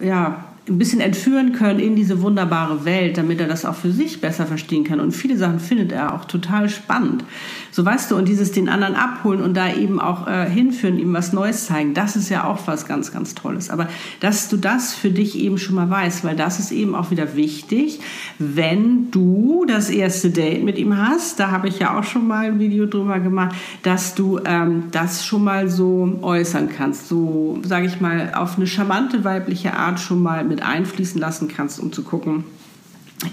ja, 0.01 0.45
ein 0.69 0.79
bisschen 0.79 1.01
entführen 1.01 1.53
können 1.53 1.81
in 1.81 1.97
diese 1.97 2.23
wunderbare 2.23 2.85
Welt, 2.85 3.19
damit 3.19 3.41
er 3.41 3.49
das 3.49 3.65
auch 3.65 3.75
für 3.75 3.91
sich 3.91 4.21
besser 4.21 4.47
verstehen 4.47 4.85
kann. 4.85 5.01
Und 5.01 5.13
viele 5.13 5.37
Sachen 5.37 5.59
findet 5.59 5.91
er 5.91 6.15
auch 6.15 6.27
total 6.27 6.69
spannend. 6.69 7.25
So 7.73 7.85
weißt 7.85 8.11
du, 8.11 8.17
und 8.17 8.29
dieses 8.29 8.53
den 8.53 8.69
anderen 8.69 8.95
abholen 8.95 9.43
und 9.43 9.57
da 9.57 9.73
eben 9.73 10.01
auch 10.01 10.27
äh, 10.27 10.49
hinführen, 10.49 10.99
ihm 10.99 11.13
was 11.13 11.33
Neues 11.33 11.67
zeigen, 11.67 11.95
das 11.95 12.17
ist 12.17 12.29
ja 12.29 12.45
auch 12.45 12.67
was 12.67 12.87
ganz, 12.87 13.13
ganz 13.13 13.35
Tolles. 13.35 13.71
Aber 13.71 13.89
dass 14.21 14.49
du 14.49 14.57
das 14.57 14.95
für 14.95 15.11
dich 15.11 15.39
eben 15.39 15.59
schon 15.59 15.77
mal 15.77 15.89
weißt, 15.89 16.25
weil 16.25 16.37
das 16.37 16.59
ist 16.59 16.73
eben 16.73 16.95
auch 16.95 17.11
wieder 17.11 17.37
wichtig, 17.37 18.01
wenn 18.39 19.11
du 19.11 19.65
das 19.67 19.89
erste 19.89 20.31
Date 20.31 20.63
mit 20.65 20.79
ihm 20.79 20.97
hast, 20.97 21.41
da 21.41 21.51
habe 21.51 21.69
ich 21.69 21.79
ja 21.79 21.99
auch 21.99 22.05
schon 22.05 22.27
mal 22.27 22.47
ein 22.47 22.59
Video 22.59 22.87
drüber 22.87 23.19
gemacht, 23.19 23.55
dass 23.83 24.15
du 24.15 24.41
ähm, 24.45 24.85
das 24.91 25.25
schon 25.25 25.45
mal 25.45 25.69
so 25.69 26.19
äußern 26.23 26.69
kannst, 26.69 27.09
so 27.09 27.59
sage 27.65 27.87
ich 27.87 28.01
mal 28.01 28.33
auf 28.35 28.57
eine 28.57 28.67
charmante 28.67 29.25
weibliche 29.25 29.75
Art 29.75 30.01
schon 30.01 30.23
mal 30.23 30.45
mit 30.45 30.60
einfließen 30.61 31.21
lassen 31.21 31.49
kannst, 31.49 31.81
um 31.81 31.93
zu 31.93 32.03
gucken, 32.03 32.45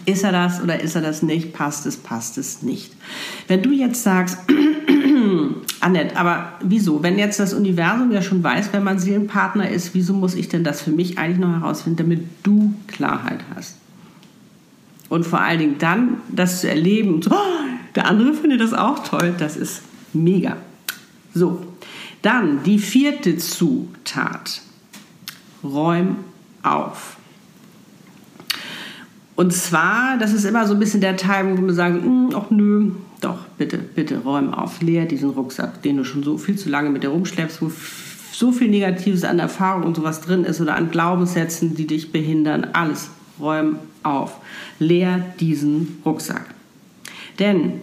ist 0.06 0.24
er 0.24 0.32
das 0.32 0.62
oder 0.62 0.82
ist 0.82 0.96
er 0.96 1.02
das 1.02 1.22
nicht? 1.22 1.54
Passt 1.54 1.86
es, 1.86 1.98
passt 1.98 2.38
es 2.38 2.62
nicht? 2.62 2.94
Wenn 3.48 3.62
du 3.62 3.72
jetzt 3.72 4.04
sagst, 4.04 4.38
Annette, 5.80 6.18
aber 6.18 6.54
wieso? 6.62 7.04
Wenn 7.04 7.18
jetzt 7.18 7.40
das 7.40 7.54
Universum 7.54 8.12
ja 8.12 8.22
schon 8.22 8.44
weiß, 8.44 8.70
wenn 8.74 8.84
man 8.84 9.00
Seelenpartner 9.00 9.70
ist, 9.70 9.94
wieso 9.94 10.14
muss 10.14 10.36
ich 10.36 10.50
denn 10.50 10.64
das 10.64 10.82
für 10.82 10.92
mich 10.92 11.18
eigentlich 11.18 11.40
noch 11.40 11.62
herausfinden, 11.62 11.98
damit 11.98 12.26
du 12.44 12.74
Klarheit 12.88 13.40
hast? 13.56 13.78
Und 15.10 15.26
vor 15.26 15.40
allen 15.40 15.60
Dingen 15.60 15.76
dann 15.80 16.18
das 16.30 16.62
zu 16.62 16.70
erleben, 16.70 17.22
so, 17.22 17.32
oh, 17.32 17.36
der 17.96 18.08
andere 18.08 18.34
findet 18.34 18.60
das 18.60 18.74
auch 18.74 19.08
toll, 19.08 19.34
das 19.38 19.56
ist 19.56 19.82
mega. 20.14 20.58
So, 21.34 21.66
dann 22.22 22.64
die 22.64 22.80
vierte 22.80 23.38
Zutat. 23.38 24.62
Räum 25.64 26.18
auf. 26.64 27.17
Und 29.38 29.54
zwar, 29.54 30.18
das 30.18 30.34
ist 30.34 30.46
immer 30.46 30.66
so 30.66 30.74
ein 30.74 30.80
bisschen 30.80 31.00
der 31.00 31.16
Teil, 31.16 31.56
wo 31.56 31.62
wir 31.62 31.74
sagen, 31.76 32.02
hm, 32.02 32.30
ach 32.36 32.50
nö, 32.50 32.90
doch, 33.22 33.38
bitte, 33.60 33.78
bitte 33.78 34.18
räum 34.18 34.52
auf, 34.52 34.82
leer 34.82 35.06
diesen 35.06 35.30
Rucksack, 35.30 35.84
den 35.84 35.98
du 35.98 36.04
schon 36.04 36.24
so 36.24 36.40
viel 36.40 36.58
zu 36.58 36.70
lange 36.70 36.90
mit 36.90 37.04
dir 37.04 37.10
rumschleppst, 37.10 37.62
wo 37.62 37.72
so 38.32 38.52
viel 38.52 38.68
Negatives 38.68 39.24
an 39.24 39.38
Erfahrung 39.38 39.84
und 39.84 39.96
sowas 39.96 40.22
drin 40.22 40.44
ist 40.44 40.60
oder 40.60 40.76
an 40.76 40.90
Glaubenssätzen, 40.90 41.76
die 41.76 41.86
dich 41.86 42.12
behindern. 42.12 42.70
Alles 42.74 43.12
räum 43.40 43.76
auf. 44.02 44.38
Leer 44.80 45.24
diesen 45.40 46.00
Rucksack. 46.04 46.48
Denn 47.38 47.74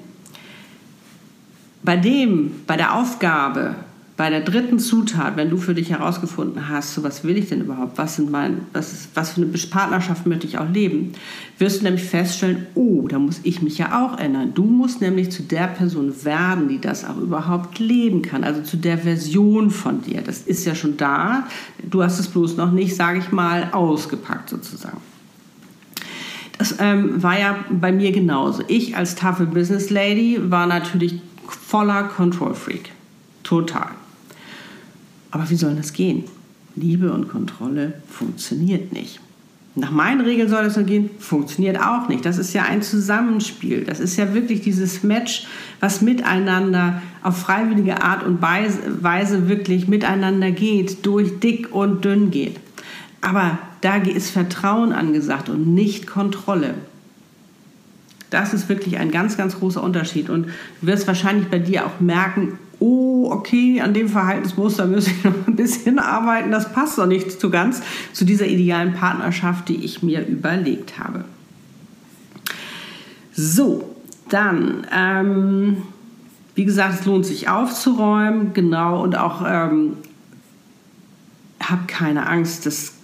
bei 1.85 1.97
dem, 1.97 2.51
bei 2.67 2.77
der 2.77 2.97
Aufgabe, 2.97 3.77
bei 4.17 4.31
der 4.31 4.43
dritten 4.43 4.79
Zutat, 4.79 5.37
wenn 5.37 5.51
du 5.51 5.57
für 5.57 5.75
dich 5.75 5.91
herausgefunden 5.91 6.69
hast, 6.69 6.95
so 6.95 7.03
was 7.03 7.25
will 7.25 7.37
ich 7.37 7.49
denn 7.49 7.63
überhaupt, 7.63 7.99
was, 7.99 8.15
sind 8.15 8.31
mein, 8.31 8.61
was, 8.73 8.93
ist, 8.93 9.09
was 9.15 9.33
für 9.33 9.43
eine 9.43 9.51
Partnerschaft 9.51 10.25
möchte 10.27 10.47
ich 10.47 10.57
auch 10.59 10.69
leben, 10.71 11.13
wirst 11.59 11.81
du 11.81 11.85
nämlich 11.85 12.05
feststellen, 12.05 12.67
oh, 12.77 13.09
da 13.09 13.19
muss 13.19 13.41
ich 13.43 13.61
mich 13.61 13.77
ja 13.79 14.05
auch 14.05 14.17
ändern. 14.19 14.53
Du 14.55 14.65
musst 14.65 15.01
nämlich 15.01 15.33
zu 15.33 15.43
der 15.43 15.67
Person 15.67 16.25
werden, 16.25 16.69
die 16.69 16.81
das 16.81 17.05
auch 17.05 17.17
überhaupt 17.17 17.81
leben 17.81 18.23
kann, 18.23 18.45
also 18.45 18.63
zu 18.63 18.77
der 18.77 18.99
Version 18.99 19.73
von 19.73 20.03
dir. 20.03 20.23
Das 20.23 20.43
ist 20.43 20.65
ja 20.65 20.77
schon 20.77 20.97
da, 20.97 21.49
du 21.83 22.01
hast 22.01 22.21
es 22.21 22.29
bloß 22.29 22.57
noch 22.57 22.71
nicht, 22.71 22.95
sage 22.95 23.19
ich 23.19 23.33
mal, 23.33 23.71
ausgepackt 23.73 24.49
sozusagen. 24.49 24.99
Das 26.57 26.77
ähm, 26.79 27.21
war 27.21 27.37
ja 27.37 27.57
bei 27.69 27.91
mir 27.91 28.13
genauso. 28.13 28.63
Ich 28.69 28.97
als 28.97 29.17
tafel 29.17 29.47
Business 29.47 29.91
Lady 29.91 30.39
war 30.41 30.69
natürlich 30.69 31.21
voller 31.49 32.05
Control 32.05 32.55
Freak. 32.55 32.93
Total. 33.43 33.89
Aber 35.35 35.51
wie 35.51 35.57
soll 35.57 35.75
das 35.75 35.93
gehen? 35.93 36.23
Liebe 36.77 37.13
und 37.13 37.29
Kontrolle 37.29 37.95
funktioniert 38.09 38.93
nicht. 38.93 39.19
Nach 39.75 39.91
meinen 39.91 40.21
Regeln 40.21 40.49
soll 40.49 40.63
das 40.63 40.77
nur 40.77 40.85
gehen, 40.85 41.11
funktioniert 41.19 41.77
auch 41.81 42.09
nicht. 42.09 42.25
Das 42.25 42.39
ist 42.39 42.53
ja 42.53 42.63
ein 42.63 42.83
Zusammenspiel. 42.83 43.83
Das 43.83 43.99
ist 43.99 44.17
ja 44.17 44.33
wirklich 44.33 44.61
dieses 44.61 45.03
Match, 45.03 45.49
was 45.81 46.03
miteinander 46.03 47.03
auf 47.25 47.37
freiwillige 47.37 48.01
Art 48.01 48.23
und 48.23 48.41
Weise 48.43 49.49
wirklich 49.49 49.89
miteinander 49.89 50.53
geht, 50.53 51.05
durch 51.05 51.41
dick 51.41 51.75
und 51.75 52.05
dünn 52.05 52.31
geht. 52.31 52.61
Aber 53.21 53.59
da 53.81 53.97
ist 53.97 54.31
Vertrauen 54.31 54.93
angesagt 54.93 55.49
und 55.49 55.75
nicht 55.75 56.07
Kontrolle. 56.07 56.75
Das 58.31 58.55
ist 58.55 58.69
wirklich 58.69 58.99
ein 58.99 59.11
ganz, 59.11 59.37
ganz 59.37 59.59
großer 59.59 59.83
Unterschied. 59.83 60.31
Und 60.31 60.47
du 60.81 60.87
wirst 60.87 61.09
wahrscheinlich 61.09 61.49
bei 61.49 61.59
dir 61.59 61.87
auch 61.87 61.99
merken, 61.99 62.57
oh, 62.81 63.31
okay, 63.31 63.81
an 63.81 63.95
dem 63.95 64.09
Verhaltensmuster 64.09 64.87
muss 64.87 65.07
ich 65.07 65.25
noch 65.25 65.47
ein 65.47 65.57
bisschen 65.57 65.99
arbeiten, 65.99 66.51
das 66.51 66.73
passt 66.73 66.99
doch 66.99 67.07
nicht 67.07 67.41
so 67.41 67.51
ganz 67.51 67.83
zu 68.13 68.25
dieser 68.25 68.47
idealen 68.47 68.95
Partnerschaft, 68.95 69.69
die 69.69 69.85
ich 69.85 70.03
mir 70.03 70.27
überlegt 70.27 70.99
habe. 70.99 71.25
So, 73.33 73.97
dann, 74.29 74.87
ähm, 74.93 75.79
wie 76.55 76.65
gesagt, 76.65 77.01
es 77.01 77.07
lohnt 77.07 77.27
sich 77.27 77.49
aufzuräumen, 77.49 78.55
genau, 78.55 79.03
und 79.03 79.17
auch 79.17 79.43
ähm, 79.47 79.97
hab 81.61 81.89
keine 81.89 82.27
Angst, 82.29 82.67
dass 82.67 82.95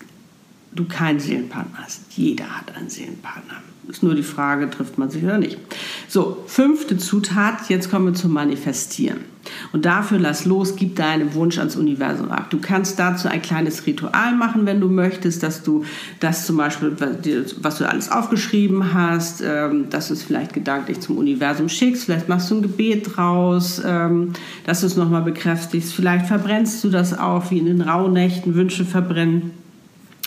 du 0.73 0.85
keinen 0.85 1.21
Seelenpartner 1.21 1.79
hast. 1.85 2.03
Jeder 2.11 2.57
hat 2.57 2.75
einen 2.77 2.89
Seelenpartner. 2.89 3.57
Ist 3.89 4.03
nur 4.03 4.15
die 4.15 4.23
Frage, 4.23 4.71
trifft 4.71 4.99
man 4.99 5.11
sich 5.11 5.25
oder 5.25 5.39
nicht. 5.39 5.59
So, 6.09 6.45
fünfte 6.47 6.97
Zutat, 6.99 7.69
jetzt 7.69 7.91
kommen 7.91 8.07
wir 8.07 8.15
zum 8.15 8.33
Manifestieren. 8.33 9.25
Und 9.73 9.85
dafür 9.85 10.19
lass 10.19 10.45
los, 10.45 10.77
gib 10.77 10.97
deinen 10.97 11.35
Wunsch 11.35 11.59
ans 11.59 11.77
Universum 11.77 12.31
ab. 12.31 12.51
Du 12.51 12.59
kannst 12.61 12.99
dazu 12.99 13.29
ein 13.29 13.41
kleines 13.41 13.87
Ritual 13.87 14.35
machen, 14.35 14.67
wenn 14.67 14.81
du 14.81 14.89
möchtest, 14.89 15.43
dass 15.43 15.63
du 15.63 15.85
das 16.21 16.47
zum 16.47 16.57
Beispiel, 16.57 16.95
was 17.63 17.79
du 17.79 17.89
alles 17.89 18.11
aufgeschrieben 18.11 18.93
hast, 18.93 19.43
ähm, 19.43 19.89
dass 19.91 20.09
du 20.09 20.15
es 20.15 20.23
vielleicht 20.23 20.53
gedanklich 20.53 21.01
zum 21.01 21.17
Universum 21.17 21.69
schickst. 21.69 22.05
Vielleicht 22.05 22.29
machst 22.29 22.51
du 22.51 22.57
ein 22.57 22.63
Gebet 22.63 23.17
draus, 23.17 23.81
ähm, 23.85 24.35
dass 24.67 24.81
du 24.81 24.87
es 24.87 24.97
nochmal 24.97 25.23
bekräftigst. 25.23 25.95
Vielleicht 25.95 26.27
verbrennst 26.27 26.85
du 26.85 26.91
das 26.91 27.19
auch, 27.19 27.51
wie 27.51 27.59
in 27.59 27.67
den 27.67 27.81
Rauhnächten 27.81 28.55
Wünsche 28.55 28.85
verbrennen. 28.85 29.53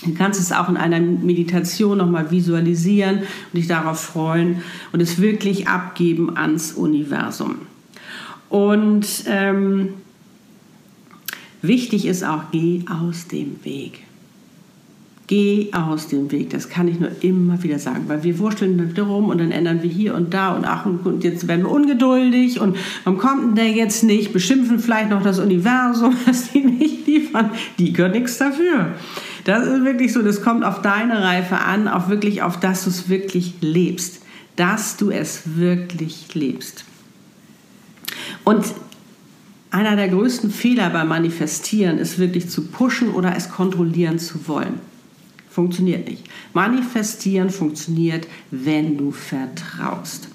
Du 0.05 0.13
kannst 0.13 0.39
es 0.39 0.51
auch 0.51 0.69
in 0.69 0.77
einer 0.77 0.99
Meditation 0.99 1.97
nochmal 1.97 2.31
visualisieren 2.31 3.19
und 3.19 3.53
dich 3.53 3.67
darauf 3.67 3.99
freuen 3.99 4.61
und 4.91 5.01
es 5.01 5.21
wirklich 5.21 5.67
abgeben 5.67 6.35
ans 6.37 6.73
Universum. 6.73 7.55
Und 8.49 9.23
ähm, 9.27 9.93
wichtig 11.61 12.05
ist 12.05 12.23
auch, 12.23 12.43
geh 12.51 12.83
aus 12.87 13.27
dem 13.27 13.63
Weg. 13.63 14.03
Geh 15.27 15.69
aus 15.71 16.09
dem 16.09 16.31
Weg. 16.31 16.49
Das 16.49 16.67
kann 16.67 16.89
ich 16.89 16.99
nur 16.99 17.09
immer 17.21 17.63
wieder 17.63 17.79
sagen, 17.79 18.03
weil 18.07 18.23
wir 18.23 18.39
wursteln 18.39 18.93
rum 18.97 19.29
und 19.29 19.37
dann 19.37 19.51
ändern 19.51 19.81
wir 19.81 19.89
hier 19.89 20.15
und 20.15 20.33
da 20.33 20.53
und 20.53 20.65
ach 20.65 20.85
und 20.85 21.23
jetzt 21.23 21.47
werden 21.47 21.63
wir 21.63 21.71
ungeduldig 21.71 22.59
und 22.59 22.75
warum 23.05 23.19
kommt 23.19 23.43
denn 23.43 23.55
der 23.55 23.71
jetzt 23.71 24.03
nicht? 24.03 24.33
Beschimpfen 24.33 24.79
vielleicht 24.79 25.09
noch 25.09 25.23
das 25.23 25.39
Universum, 25.39 26.13
dass 26.25 26.51
die 26.51 26.59
nicht 26.59 27.07
liefern. 27.07 27.51
Die 27.79 27.93
können 27.93 28.13
nichts 28.13 28.37
dafür. 28.37 28.95
Das 29.45 29.65
ist 29.65 29.85
wirklich 29.85 30.11
so, 30.11 30.21
das 30.21 30.41
kommt 30.41 30.65
auf 30.65 30.81
deine 30.81 31.21
Reife 31.21 31.57
an, 31.57 31.87
auf 31.87 32.09
wirklich 32.09 32.41
auf, 32.41 32.59
dass 32.59 32.83
du 32.83 32.89
es 32.89 33.07
wirklich 33.07 33.55
lebst. 33.61 34.21
Dass 34.57 34.97
du 34.97 35.09
es 35.09 35.55
wirklich 35.55 36.35
lebst. 36.35 36.83
Und 38.43 38.65
einer 39.71 39.95
der 39.95 40.09
größten 40.09 40.51
Fehler 40.51 40.89
beim 40.89 41.07
Manifestieren 41.07 41.97
ist 41.97 42.19
wirklich 42.19 42.49
zu 42.49 42.65
pushen 42.65 43.09
oder 43.09 43.35
es 43.35 43.49
kontrollieren 43.49 44.19
zu 44.19 44.47
wollen. 44.47 44.92
Funktioniert 45.53 46.09
nicht. 46.09 46.23
Manifestieren 46.53 47.51
funktioniert, 47.51 48.27
wenn 48.49 48.97
du 48.97 49.11
vertraust. 49.11 50.27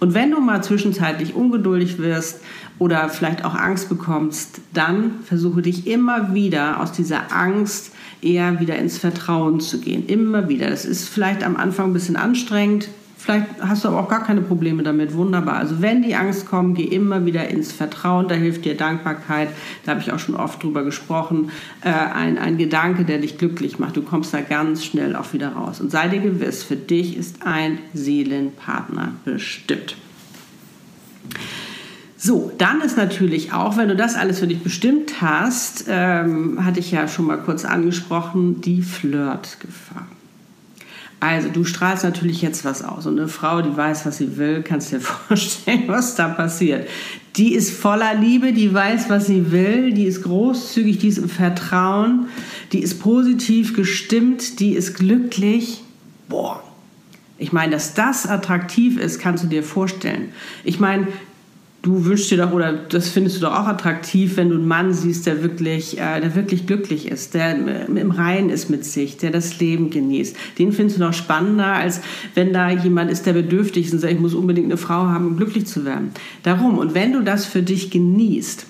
Und 0.00 0.14
wenn 0.14 0.30
du 0.30 0.40
mal 0.40 0.64
zwischenzeitlich 0.64 1.34
ungeduldig 1.34 1.98
wirst 1.98 2.40
oder 2.78 3.10
vielleicht 3.10 3.44
auch 3.44 3.54
Angst 3.54 3.90
bekommst, 3.90 4.62
dann 4.72 5.20
versuche 5.24 5.60
dich 5.60 5.86
immer 5.86 6.32
wieder 6.32 6.80
aus 6.80 6.90
dieser 6.90 7.36
Angst 7.36 7.92
eher 8.22 8.60
wieder 8.60 8.76
ins 8.76 8.96
Vertrauen 8.96 9.60
zu 9.60 9.78
gehen. 9.78 10.06
Immer 10.06 10.48
wieder. 10.48 10.70
Das 10.70 10.86
ist 10.86 11.06
vielleicht 11.06 11.44
am 11.44 11.56
Anfang 11.56 11.90
ein 11.90 11.92
bisschen 11.92 12.16
anstrengend. 12.16 12.88
Vielleicht 13.22 13.46
hast 13.60 13.84
du 13.84 13.88
aber 13.88 14.00
auch 14.00 14.08
gar 14.08 14.24
keine 14.24 14.40
Probleme 14.40 14.82
damit. 14.82 15.14
Wunderbar. 15.14 15.54
Also 15.54 15.80
wenn 15.80 16.02
die 16.02 16.16
Angst 16.16 16.44
kommt, 16.44 16.76
geh 16.76 16.82
immer 16.82 17.24
wieder 17.24 17.46
ins 17.46 17.70
Vertrauen. 17.70 18.26
Da 18.26 18.34
hilft 18.34 18.64
dir 18.64 18.76
Dankbarkeit. 18.76 19.50
Da 19.84 19.92
habe 19.92 20.00
ich 20.00 20.10
auch 20.10 20.18
schon 20.18 20.34
oft 20.34 20.60
drüber 20.60 20.82
gesprochen. 20.82 21.52
Äh, 21.82 21.90
ein, 21.90 22.36
ein 22.36 22.58
Gedanke, 22.58 23.04
der 23.04 23.18
dich 23.18 23.38
glücklich 23.38 23.78
macht. 23.78 23.96
Du 23.96 24.02
kommst 24.02 24.34
da 24.34 24.40
ganz 24.40 24.84
schnell 24.84 25.14
auch 25.14 25.32
wieder 25.32 25.50
raus. 25.50 25.80
Und 25.80 25.92
sei 25.92 26.08
dir 26.08 26.18
gewiss, 26.18 26.64
für 26.64 26.74
dich 26.74 27.16
ist 27.16 27.46
ein 27.46 27.78
Seelenpartner 27.94 29.12
bestimmt. 29.24 29.94
So, 32.16 32.50
dann 32.58 32.80
ist 32.80 32.96
natürlich 32.96 33.52
auch, 33.52 33.76
wenn 33.76 33.86
du 33.86 33.94
das 33.94 34.16
alles 34.16 34.40
für 34.40 34.48
dich 34.48 34.64
bestimmt 34.64 35.22
hast, 35.22 35.84
ähm, 35.86 36.64
hatte 36.64 36.80
ich 36.80 36.90
ja 36.90 37.06
schon 37.06 37.26
mal 37.26 37.38
kurz 37.38 37.64
angesprochen, 37.64 38.60
die 38.60 38.82
Flirtgefahr. 38.82 40.08
Also 41.22 41.50
du 41.50 41.62
strahlst 41.62 42.02
natürlich 42.02 42.42
jetzt 42.42 42.64
was 42.64 42.82
aus 42.82 43.06
und 43.06 43.16
eine 43.16 43.28
Frau, 43.28 43.62
die 43.62 43.76
weiß, 43.76 44.04
was 44.06 44.18
sie 44.18 44.38
will, 44.38 44.64
kannst 44.64 44.90
dir 44.90 45.00
vorstellen, 45.28 45.84
was 45.86 46.16
da 46.16 46.26
passiert. 46.26 46.88
Die 47.36 47.54
ist 47.54 47.70
voller 47.70 48.12
Liebe, 48.14 48.52
die 48.52 48.74
weiß, 48.74 49.08
was 49.08 49.28
sie 49.28 49.52
will, 49.52 49.92
die 49.92 50.06
ist 50.06 50.24
großzügig, 50.24 50.98
die 50.98 51.06
ist 51.06 51.18
im 51.18 51.28
Vertrauen, 51.28 52.26
die 52.72 52.80
ist 52.80 52.98
positiv 52.98 53.76
gestimmt, 53.76 54.58
die 54.58 54.72
ist 54.72 54.96
glücklich. 54.96 55.84
Boah, 56.28 56.60
ich 57.38 57.52
meine, 57.52 57.70
dass 57.70 57.94
das 57.94 58.26
attraktiv 58.26 58.98
ist, 58.98 59.20
kannst 59.20 59.44
du 59.44 59.48
dir 59.48 59.62
vorstellen. 59.62 60.30
Ich 60.64 60.80
meine, 60.80 61.06
du 61.82 62.04
wünschst 62.04 62.30
dir 62.30 62.38
doch 62.38 62.52
oder 62.52 62.72
das 62.72 63.08
findest 63.08 63.36
du 63.36 63.40
doch 63.40 63.52
auch 63.52 63.66
attraktiv, 63.66 64.36
wenn 64.36 64.48
du 64.48 64.54
einen 64.54 64.68
Mann 64.68 64.94
siehst, 64.94 65.26
der 65.26 65.42
wirklich, 65.42 65.98
äh, 65.98 66.20
der 66.20 66.34
wirklich 66.36 66.66
glücklich 66.66 67.08
ist, 67.08 67.34
der 67.34 67.56
im 67.88 68.10
Reinen 68.12 68.50
ist 68.50 68.70
mit 68.70 68.84
sich, 68.84 69.16
der 69.16 69.32
das 69.32 69.58
Leben 69.58 69.90
genießt. 69.90 70.36
Den 70.58 70.72
findest 70.72 70.98
du 70.98 71.04
noch 71.04 71.12
spannender, 71.12 71.66
als 71.66 72.00
wenn 72.34 72.52
da 72.52 72.70
jemand 72.70 73.10
ist, 73.10 73.26
der 73.26 73.32
bedürftig 73.32 73.86
ist 73.86 73.92
und 73.92 73.98
sagt, 73.98 74.12
ich 74.12 74.20
muss 74.20 74.34
unbedingt 74.34 74.66
eine 74.66 74.76
Frau 74.76 75.06
haben, 75.06 75.26
um 75.26 75.36
glücklich 75.36 75.66
zu 75.66 75.84
werden. 75.84 76.12
Darum, 76.44 76.78
und 76.78 76.94
wenn 76.94 77.12
du 77.12 77.22
das 77.22 77.46
für 77.46 77.62
dich 77.62 77.90
genießt, 77.90 78.66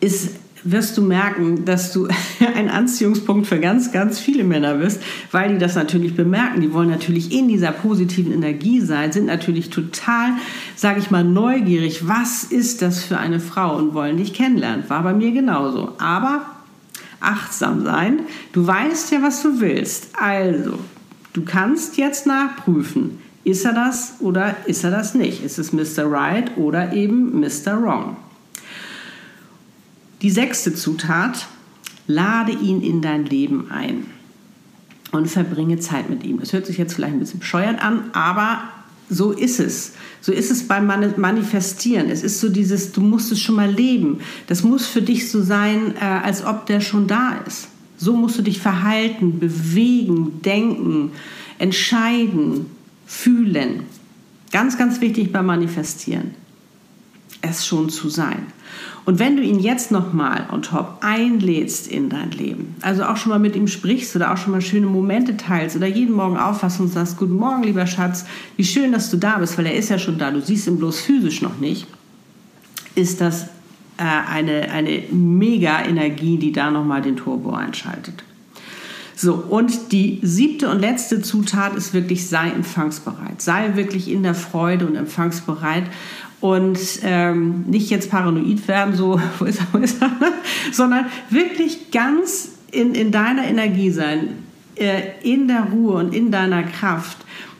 ist 0.00 0.30
wirst 0.64 0.96
du 0.96 1.02
merken, 1.02 1.64
dass 1.64 1.92
du 1.92 2.08
ein 2.56 2.68
Anziehungspunkt 2.68 3.46
für 3.46 3.58
ganz, 3.58 3.92
ganz 3.92 4.18
viele 4.18 4.44
Männer 4.44 4.74
bist, 4.74 5.02
weil 5.32 5.52
die 5.52 5.58
das 5.58 5.74
natürlich 5.74 6.14
bemerken. 6.14 6.60
Die 6.60 6.72
wollen 6.72 6.90
natürlich 6.90 7.32
in 7.32 7.48
dieser 7.48 7.72
positiven 7.72 8.32
Energie 8.32 8.80
sein, 8.80 9.12
sind 9.12 9.26
natürlich 9.26 9.70
total, 9.70 10.30
sage 10.76 11.00
ich 11.00 11.10
mal, 11.10 11.24
neugierig. 11.24 12.06
Was 12.08 12.44
ist 12.44 12.82
das 12.82 13.04
für 13.04 13.18
eine 13.18 13.40
Frau 13.40 13.76
und 13.76 13.94
wollen 13.94 14.16
dich 14.16 14.34
kennenlernen? 14.34 14.84
War 14.88 15.02
bei 15.02 15.12
mir 15.12 15.32
genauso. 15.32 15.92
Aber 15.98 16.42
achtsam 17.20 17.84
sein. 17.84 18.20
Du 18.52 18.66
weißt 18.66 19.12
ja, 19.12 19.22
was 19.22 19.42
du 19.42 19.60
willst. 19.60 20.08
Also, 20.20 20.78
du 21.32 21.44
kannst 21.44 21.96
jetzt 21.96 22.26
nachprüfen. 22.26 23.18
Ist 23.44 23.64
er 23.64 23.72
das 23.72 24.14
oder 24.20 24.54
ist 24.66 24.84
er 24.84 24.90
das 24.90 25.14
nicht? 25.14 25.42
Ist 25.42 25.58
es 25.58 25.72
Mr. 25.72 26.10
Right 26.10 26.56
oder 26.56 26.92
eben 26.92 27.40
Mr. 27.40 27.80
Wrong? 27.80 28.16
Die 30.22 30.30
sechste 30.30 30.74
Zutat, 30.74 31.46
lade 32.06 32.52
ihn 32.52 32.82
in 32.82 33.00
dein 33.00 33.24
Leben 33.24 33.70
ein 33.70 34.06
und 35.12 35.28
verbringe 35.28 35.78
Zeit 35.78 36.10
mit 36.10 36.24
ihm. 36.24 36.40
Das 36.40 36.52
hört 36.52 36.66
sich 36.66 36.78
jetzt 36.78 36.94
vielleicht 36.94 37.14
ein 37.14 37.20
bisschen 37.20 37.40
bescheuert 37.40 37.82
an, 37.82 38.10
aber 38.12 38.62
so 39.08 39.32
ist 39.32 39.58
es. 39.58 39.92
So 40.20 40.32
ist 40.32 40.50
es 40.50 40.68
beim 40.68 40.86
Manifestieren. 40.86 42.10
Es 42.10 42.22
ist 42.22 42.40
so 42.40 42.48
dieses, 42.48 42.92
du 42.92 43.00
musst 43.00 43.32
es 43.32 43.40
schon 43.40 43.56
mal 43.56 43.70
leben. 43.70 44.20
Das 44.46 44.62
muss 44.62 44.86
für 44.86 45.02
dich 45.02 45.30
so 45.30 45.42
sein, 45.42 45.94
äh, 45.96 46.04
als 46.04 46.44
ob 46.44 46.66
der 46.66 46.80
schon 46.80 47.06
da 47.06 47.40
ist. 47.46 47.68
So 47.96 48.14
musst 48.14 48.38
du 48.38 48.42
dich 48.42 48.60
verhalten, 48.60 49.40
bewegen, 49.40 50.40
denken, 50.42 51.12
entscheiden, 51.58 52.66
fühlen. 53.06 53.82
Ganz, 54.52 54.78
ganz 54.78 55.00
wichtig 55.00 55.32
beim 55.32 55.46
Manifestieren. 55.46 56.34
Es 57.42 57.66
schon 57.66 57.88
zu 57.88 58.08
sein. 58.08 58.46
Und 59.04 59.18
wenn 59.18 59.36
du 59.36 59.42
ihn 59.42 59.58
jetzt 59.58 59.90
nochmal 59.90 60.46
on 60.52 60.62
top 60.62 60.98
einlädst 61.00 61.88
in 61.88 62.10
dein 62.10 62.30
Leben, 62.30 62.76
also 62.82 63.04
auch 63.04 63.16
schon 63.16 63.30
mal 63.30 63.38
mit 63.38 63.56
ihm 63.56 63.66
sprichst 63.66 64.14
oder 64.14 64.32
auch 64.32 64.36
schon 64.36 64.52
mal 64.52 64.60
schöne 64.60 64.86
Momente 64.86 65.36
teilst 65.36 65.74
oder 65.74 65.86
jeden 65.86 66.14
Morgen 66.14 66.36
aufwachst 66.36 66.80
und 66.80 66.88
sagst, 66.88 67.16
guten 67.16 67.36
Morgen, 67.36 67.62
lieber 67.62 67.86
Schatz, 67.86 68.26
wie 68.56 68.64
schön, 68.64 68.92
dass 68.92 69.10
du 69.10 69.16
da 69.16 69.38
bist, 69.38 69.56
weil 69.56 69.66
er 69.66 69.74
ist 69.74 69.88
ja 69.88 69.98
schon 69.98 70.18
da, 70.18 70.30
du 70.30 70.40
siehst 70.40 70.66
ihn 70.66 70.78
bloß 70.78 71.00
physisch 71.00 71.40
noch 71.40 71.58
nicht, 71.58 71.86
ist 72.94 73.20
das 73.20 73.44
äh, 73.96 74.04
eine, 74.04 74.70
eine 74.70 75.02
mega 75.10 75.82
Energie, 75.82 76.36
die 76.36 76.52
da 76.52 76.70
nochmal 76.70 77.02
den 77.02 77.16
Turbo 77.16 77.52
einschaltet. 77.52 78.22
So, 79.16 79.34
und 79.34 79.92
die 79.92 80.18
siebte 80.22 80.70
und 80.70 80.80
letzte 80.80 81.20
Zutat 81.20 81.74
ist 81.74 81.92
wirklich, 81.92 82.26
sei 82.26 82.48
empfangsbereit. 82.48 83.42
Sei 83.42 83.76
wirklich 83.76 84.10
in 84.10 84.22
der 84.22 84.34
Freude 84.34 84.86
und 84.86 84.96
empfangsbereit 84.96 85.84
und 86.40 86.78
ähm, 87.02 87.64
nicht 87.66 87.90
jetzt 87.90 88.10
paranoid 88.10 88.66
werden, 88.66 88.94
so, 88.94 89.20
wo 89.38 89.44
ist 89.44 89.60
er, 89.60 89.66
wo 89.72 89.78
ist 89.78 90.00
er, 90.02 90.10
sondern 90.72 91.06
wirklich 91.28 91.90
ganz 91.90 92.52
in, 92.70 92.94
in 92.94 93.12
deiner 93.12 93.44
Energie 93.44 93.90
sein, 93.90 94.44
äh, 94.76 95.02
in 95.22 95.48
der 95.48 95.64
Ruhe 95.72 95.94
und 95.94 96.14
in 96.14 96.30
deiner 96.30 96.62
Kraft. 96.62 97.18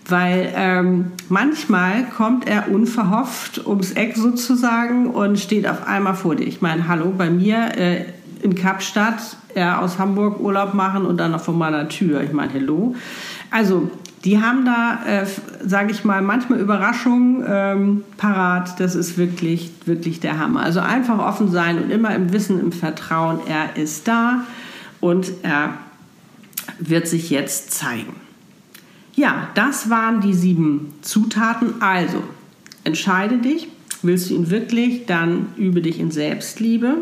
Weil 0.09 0.53
ähm, 0.57 1.13
manchmal 1.29 2.05
kommt 2.05 2.49
er 2.49 2.69
unverhofft 2.71 3.65
ums 3.65 3.93
Eck 3.93 4.17
sozusagen 4.17 5.09
und 5.11 5.39
steht 5.39 5.69
auf 5.69 5.87
einmal 5.87 6.15
vor 6.15 6.35
dir. 6.35 6.47
Ich 6.47 6.61
meine, 6.61 6.89
hallo, 6.89 7.13
bei 7.17 7.31
mir 7.31 7.77
äh, 7.77 8.05
in 8.43 8.57
Kapstadt, 8.57 9.37
er 9.55 9.81
aus 9.81 9.99
Hamburg 9.99 10.41
Urlaub 10.41 10.75
machen 10.75 11.05
und 11.05 11.19
dann 11.19 11.31
noch 11.31 11.41
vor 11.41 11.55
meiner 11.55 11.89
Tür. 11.89 12.23
Ich 12.23 12.33
meine, 12.33 12.53
hallo. 12.55 12.97
Also 13.51 13.91
die 14.25 14.41
haben 14.41 14.67
da, 14.67 15.01
äh, 15.07 15.27
sage 15.65 15.93
ich 15.93 16.05
mal, 16.05 16.21
manchmal 16.21 16.59
Überraschungen 16.59 17.45
ähm, 17.47 18.05
parat. 18.19 18.79
Das 18.79 18.95
ist 18.95 19.17
wirklich, 19.17 19.71
wirklich 19.87 20.21
der 20.21 20.39
Hammer. 20.39 20.61
Also 20.61 20.81
einfach 20.81 21.19
offen 21.19 21.51
sein 21.51 21.83
und 21.83 21.91
immer 21.91 22.15
im 22.15 22.33
Wissen, 22.33 22.61
im 22.61 22.73
Vertrauen, 22.73 23.41
er 23.47 23.77
ist 23.77 24.07
da 24.09 24.45
und 25.01 25.33
er 25.43 25.75
wird 26.79 27.09
sich 27.09 27.31
jetzt 27.31 27.73
zeigen. 27.73 28.15
Ja, 29.17 29.49
das 29.55 29.89
waren 29.89 30.21
die 30.21 30.35
sieben 30.35 30.95
Zutaten. 31.01 31.81
Also, 31.81 32.23
entscheide 32.85 33.39
dich. 33.39 33.69
Willst 34.03 34.31
du 34.31 34.35
ihn 34.35 34.51
wirklich, 34.51 35.07
dann 35.07 35.49
übe 35.57 35.83
dich 35.83 35.99
in 35.99 36.11
Selbstliebe. 36.11 36.97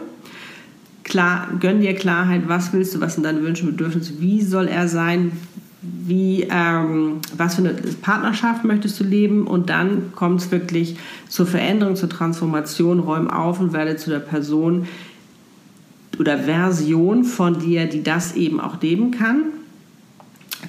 Klar, 1.05 1.49
gönn 1.59 1.81
dir 1.81 1.95
Klarheit, 1.95 2.43
was 2.49 2.73
willst 2.73 2.95
du, 2.95 3.01
was 3.01 3.15
sind 3.15 3.25
deine 3.25 3.43
Wünsche 3.43 3.65
Bedürfnisse, 3.65 4.21
wie 4.21 4.43
soll 4.43 4.69
er 4.69 4.89
sein, 4.89 5.33
wie, 5.81 6.49
ähm, 6.51 7.21
was 7.37 7.55
für 7.55 7.62
eine 7.62 7.75
Partnerschaft 8.03 8.64
möchtest 8.64 8.99
du 8.99 9.05
leben 9.05 9.47
und 9.47 9.71
dann 9.71 10.12
kommt 10.14 10.41
es 10.41 10.51
wirklich 10.51 10.97
zur 11.29 11.47
Veränderung, 11.47 11.95
zur 11.95 12.09
Transformation, 12.09 12.99
räum 12.99 13.31
auf 13.31 13.61
und 13.61 13.73
werde 13.73 13.97
zu 13.97 14.11
der 14.11 14.19
Person 14.19 14.88
oder 16.19 16.38
Version 16.38 17.23
von 17.23 17.61
dir, 17.61 17.87
die 17.87 18.03
das 18.03 18.35
eben 18.35 18.59
auch 18.59 18.81
leben 18.83 19.12
kann. 19.12 19.45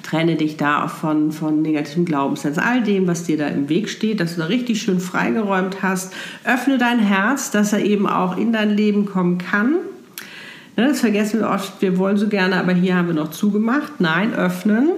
Trenne 0.04 0.36
dich 0.36 0.56
da 0.56 0.86
von, 0.86 1.32
von 1.32 1.62
negativen 1.62 2.04
Glaubenssätzen, 2.04 2.62
all 2.62 2.80
dem, 2.80 3.08
was 3.08 3.24
dir 3.24 3.36
da 3.36 3.48
im 3.48 3.68
Weg 3.68 3.88
steht, 3.88 4.20
dass 4.20 4.36
du 4.36 4.42
da 4.42 4.46
richtig 4.46 4.80
schön 4.80 5.00
freigeräumt 5.00 5.82
hast. 5.82 6.12
Öffne 6.44 6.78
dein 6.78 7.00
Herz, 7.00 7.50
dass 7.50 7.72
er 7.72 7.84
eben 7.84 8.06
auch 8.06 8.36
in 8.36 8.52
dein 8.52 8.76
Leben 8.76 9.06
kommen 9.06 9.38
kann 9.38 9.74
das 10.80 11.00
vergessen 11.00 11.40
wir 11.40 11.48
oft, 11.48 11.80
wir 11.80 11.98
wollen 11.98 12.16
so 12.16 12.28
gerne, 12.28 12.56
aber 12.56 12.72
hier 12.72 12.96
haben 12.96 13.08
wir 13.08 13.14
noch 13.14 13.30
zugemacht. 13.30 14.00
Nein, 14.00 14.34
öffnen. 14.34 14.88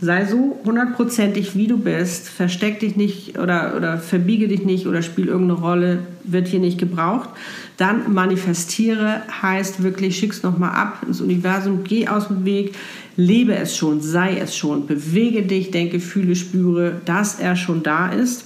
Sei 0.00 0.26
so 0.26 0.60
hundertprozentig, 0.64 1.56
wie 1.56 1.66
du 1.66 1.76
bist. 1.76 2.28
Versteck 2.28 2.78
dich 2.80 2.94
nicht 2.94 3.36
oder, 3.36 3.74
oder 3.76 3.98
verbiege 3.98 4.46
dich 4.46 4.64
nicht 4.64 4.86
oder 4.86 5.02
spiel 5.02 5.26
irgendeine 5.26 5.60
Rolle, 5.60 5.98
wird 6.22 6.46
hier 6.46 6.60
nicht 6.60 6.78
gebraucht. 6.78 7.30
Dann 7.76 8.12
manifestiere 8.12 9.22
heißt 9.42 9.82
wirklich, 9.82 10.16
schick's 10.16 10.44
nochmal 10.44 10.70
ab 10.70 11.02
ins 11.06 11.20
Universum, 11.20 11.82
geh 11.82 12.06
aus 12.06 12.28
dem 12.28 12.44
Weg, 12.44 12.76
lebe 13.16 13.56
es 13.56 13.76
schon, 13.76 14.00
sei 14.00 14.38
es 14.38 14.56
schon, 14.56 14.86
bewege 14.86 15.42
dich, 15.42 15.72
denke, 15.72 15.98
fühle, 15.98 16.36
spüre, 16.36 17.00
dass 17.04 17.40
er 17.40 17.56
schon 17.56 17.82
da 17.82 18.08
ist 18.08 18.44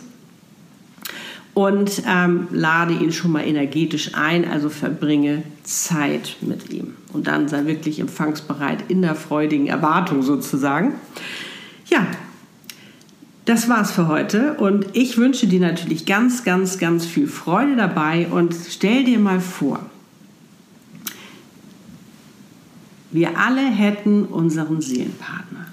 und 1.55 2.03
ähm, 2.09 2.49
lade 2.51 2.95
ihn 2.95 3.13
schon 3.13 3.33
mal 3.33 3.47
energetisch 3.47 4.15
ein, 4.15 4.49
also 4.49 4.71
verbringe 4.71 5.43
Zeit 5.65 6.37
mit 6.41 6.71
ihm. 6.71 6.95
Und 7.13 7.27
dann 7.27 7.49
sei 7.49 7.67
wirklich 7.67 8.01
empfangsbereit 8.01 8.85
in 8.89 9.03
der 9.03 9.15
freudigen 9.15 9.67
Erwartung 9.67 10.23
sozusagen. 10.23 10.95
Ja, 11.87 12.07
das 13.45 13.69
war's 13.69 13.91
für 13.91 14.09
heute 14.09 14.55
und 14.55 14.87
ich 14.93 15.19
wünsche 15.19 15.47
dir 15.47 15.61
natürlich 15.61 16.07
ganz, 16.07 16.45
ganz, 16.45 16.79
ganz 16.79 17.05
viel 17.05 17.27
Freude 17.27 17.77
dabei 17.77 18.29
und 18.29 18.55
stell 18.71 19.05
dir 19.05 19.19
mal 19.19 19.41
vor, 19.41 19.81
wir 23.11 23.37
alle 23.37 23.61
hätten 23.61 24.25
unseren 24.25 24.81
Seelenpartner. 24.81 25.67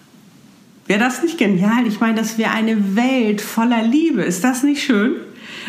Wäre 0.87 0.99
das 0.99 1.21
nicht 1.21 1.37
genial? 1.37 1.85
Ich 1.87 1.99
meine, 1.99 2.15
das 2.15 2.37
wäre 2.37 2.51
eine 2.51 2.95
Welt 2.95 3.39
voller 3.39 3.83
Liebe. 3.83 4.23
Ist 4.23 4.43
das 4.43 4.63
nicht 4.63 4.83
schön? 4.83 5.13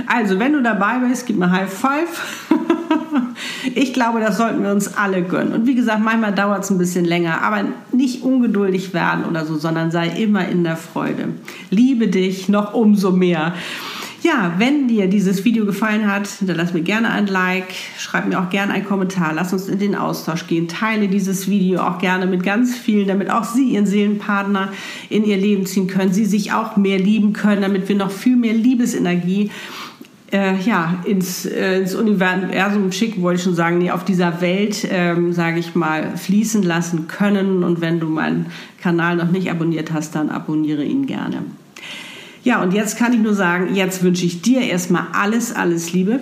Also, 0.06 0.38
wenn 0.38 0.52
du 0.52 0.62
dabei 0.62 0.98
bist, 0.98 1.26
gib 1.26 1.36
mir 1.36 1.50
High 1.50 1.72
Five. 1.72 2.48
ich 3.74 3.92
glaube, 3.92 4.20
das 4.20 4.36
sollten 4.36 4.62
wir 4.62 4.70
uns 4.70 4.96
alle 4.96 5.22
gönnen. 5.22 5.52
Und 5.52 5.66
wie 5.66 5.74
gesagt, 5.74 6.02
manchmal 6.02 6.34
dauert 6.34 6.64
es 6.64 6.70
ein 6.70 6.78
bisschen 6.78 7.04
länger, 7.04 7.42
aber 7.42 7.64
nicht 7.92 8.22
ungeduldig 8.22 8.92
werden 8.94 9.24
oder 9.24 9.44
so, 9.44 9.56
sondern 9.56 9.90
sei 9.90 10.08
immer 10.08 10.46
in 10.48 10.64
der 10.64 10.76
Freude. 10.76 11.28
Liebe 11.70 12.08
dich 12.08 12.48
noch 12.48 12.74
umso 12.74 13.10
mehr. 13.10 13.54
Ja, 14.22 14.52
wenn 14.58 14.86
dir 14.86 15.06
dieses 15.06 15.46
Video 15.46 15.64
gefallen 15.64 16.06
hat, 16.06 16.26
hinterlass 16.26 16.74
mir 16.74 16.82
gerne 16.82 17.10
ein 17.10 17.26
Like, 17.26 17.72
schreib 17.96 18.28
mir 18.28 18.38
auch 18.38 18.50
gerne 18.50 18.74
einen 18.74 18.84
Kommentar, 18.84 19.32
lass 19.32 19.54
uns 19.54 19.66
in 19.66 19.78
den 19.78 19.94
Austausch 19.94 20.46
gehen, 20.46 20.68
teile 20.68 21.08
dieses 21.08 21.48
Video 21.48 21.80
auch 21.80 21.96
gerne 21.98 22.26
mit 22.26 22.42
ganz 22.42 22.76
vielen, 22.76 23.08
damit 23.08 23.30
auch 23.30 23.44
sie 23.44 23.70
ihren 23.70 23.86
Seelenpartner 23.86 24.72
in 25.08 25.24
ihr 25.24 25.38
Leben 25.38 25.64
ziehen 25.64 25.86
können, 25.86 26.12
sie 26.12 26.26
sich 26.26 26.52
auch 26.52 26.76
mehr 26.76 26.98
lieben 26.98 27.32
können, 27.32 27.62
damit 27.62 27.88
wir 27.88 27.96
noch 27.96 28.10
viel 28.10 28.36
mehr 28.36 28.52
Liebesenergie 28.52 29.50
äh, 30.32 30.56
ja, 30.60 31.00
ins, 31.04 31.44
äh, 31.46 31.80
ins 31.80 31.94
Universum 31.94 32.92
schicken, 32.92 33.22
wollte 33.22 33.38
ich 33.38 33.44
schon 33.44 33.54
sagen, 33.54 33.78
nee, 33.78 33.90
auf 33.90 34.04
dieser 34.04 34.40
Welt, 34.40 34.86
ähm, 34.90 35.32
sage 35.32 35.58
ich 35.58 35.74
mal, 35.74 36.16
fließen 36.16 36.62
lassen 36.62 37.08
können. 37.08 37.64
Und 37.64 37.80
wenn 37.80 38.00
du 38.00 38.08
meinen 38.08 38.46
Kanal 38.80 39.16
noch 39.16 39.30
nicht 39.30 39.50
abonniert 39.50 39.92
hast, 39.92 40.14
dann 40.14 40.30
abonniere 40.30 40.84
ihn 40.84 41.06
gerne. 41.06 41.42
Ja, 42.42 42.62
und 42.62 42.72
jetzt 42.72 42.96
kann 42.96 43.12
ich 43.12 43.20
nur 43.20 43.34
sagen, 43.34 43.74
jetzt 43.74 44.02
wünsche 44.02 44.24
ich 44.24 44.40
dir 44.40 44.62
erstmal 44.62 45.08
alles, 45.12 45.54
alles 45.54 45.92
Liebe. 45.92 46.20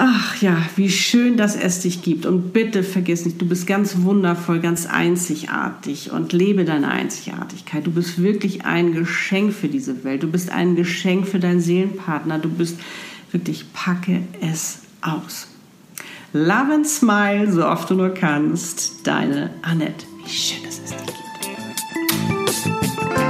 Ach 0.00 0.40
ja, 0.40 0.56
wie 0.76 0.90
schön, 0.90 1.36
dass 1.36 1.56
es 1.56 1.80
dich 1.80 2.02
gibt. 2.02 2.24
Und 2.24 2.52
bitte 2.52 2.84
vergiss 2.84 3.24
nicht, 3.24 3.40
du 3.40 3.48
bist 3.48 3.66
ganz 3.66 4.02
wundervoll, 4.02 4.60
ganz 4.60 4.86
einzigartig 4.86 6.12
und 6.12 6.32
lebe 6.32 6.64
deine 6.64 6.86
Einzigartigkeit. 6.86 7.84
Du 7.84 7.90
bist 7.90 8.22
wirklich 8.22 8.64
ein 8.64 8.92
Geschenk 8.92 9.52
für 9.52 9.66
diese 9.66 10.04
Welt. 10.04 10.22
Du 10.22 10.28
bist 10.28 10.52
ein 10.52 10.76
Geschenk 10.76 11.26
für 11.26 11.40
deinen 11.40 11.60
Seelenpartner. 11.60 12.38
Du 12.38 12.48
bist 12.48 12.78
wirklich, 13.32 13.72
packe 13.72 14.20
es 14.40 14.82
aus. 15.00 15.48
Love 16.32 16.74
and 16.74 16.86
smile, 16.86 17.50
so 17.50 17.66
oft 17.66 17.90
du 17.90 17.96
nur 17.96 18.10
kannst. 18.10 19.04
Deine 19.04 19.50
Annette. 19.62 20.06
Wie 20.24 20.30
schön, 20.30 20.62
dass 20.62 20.78
es 20.78 20.90
dich 20.90 20.96
gibt. 23.04 23.27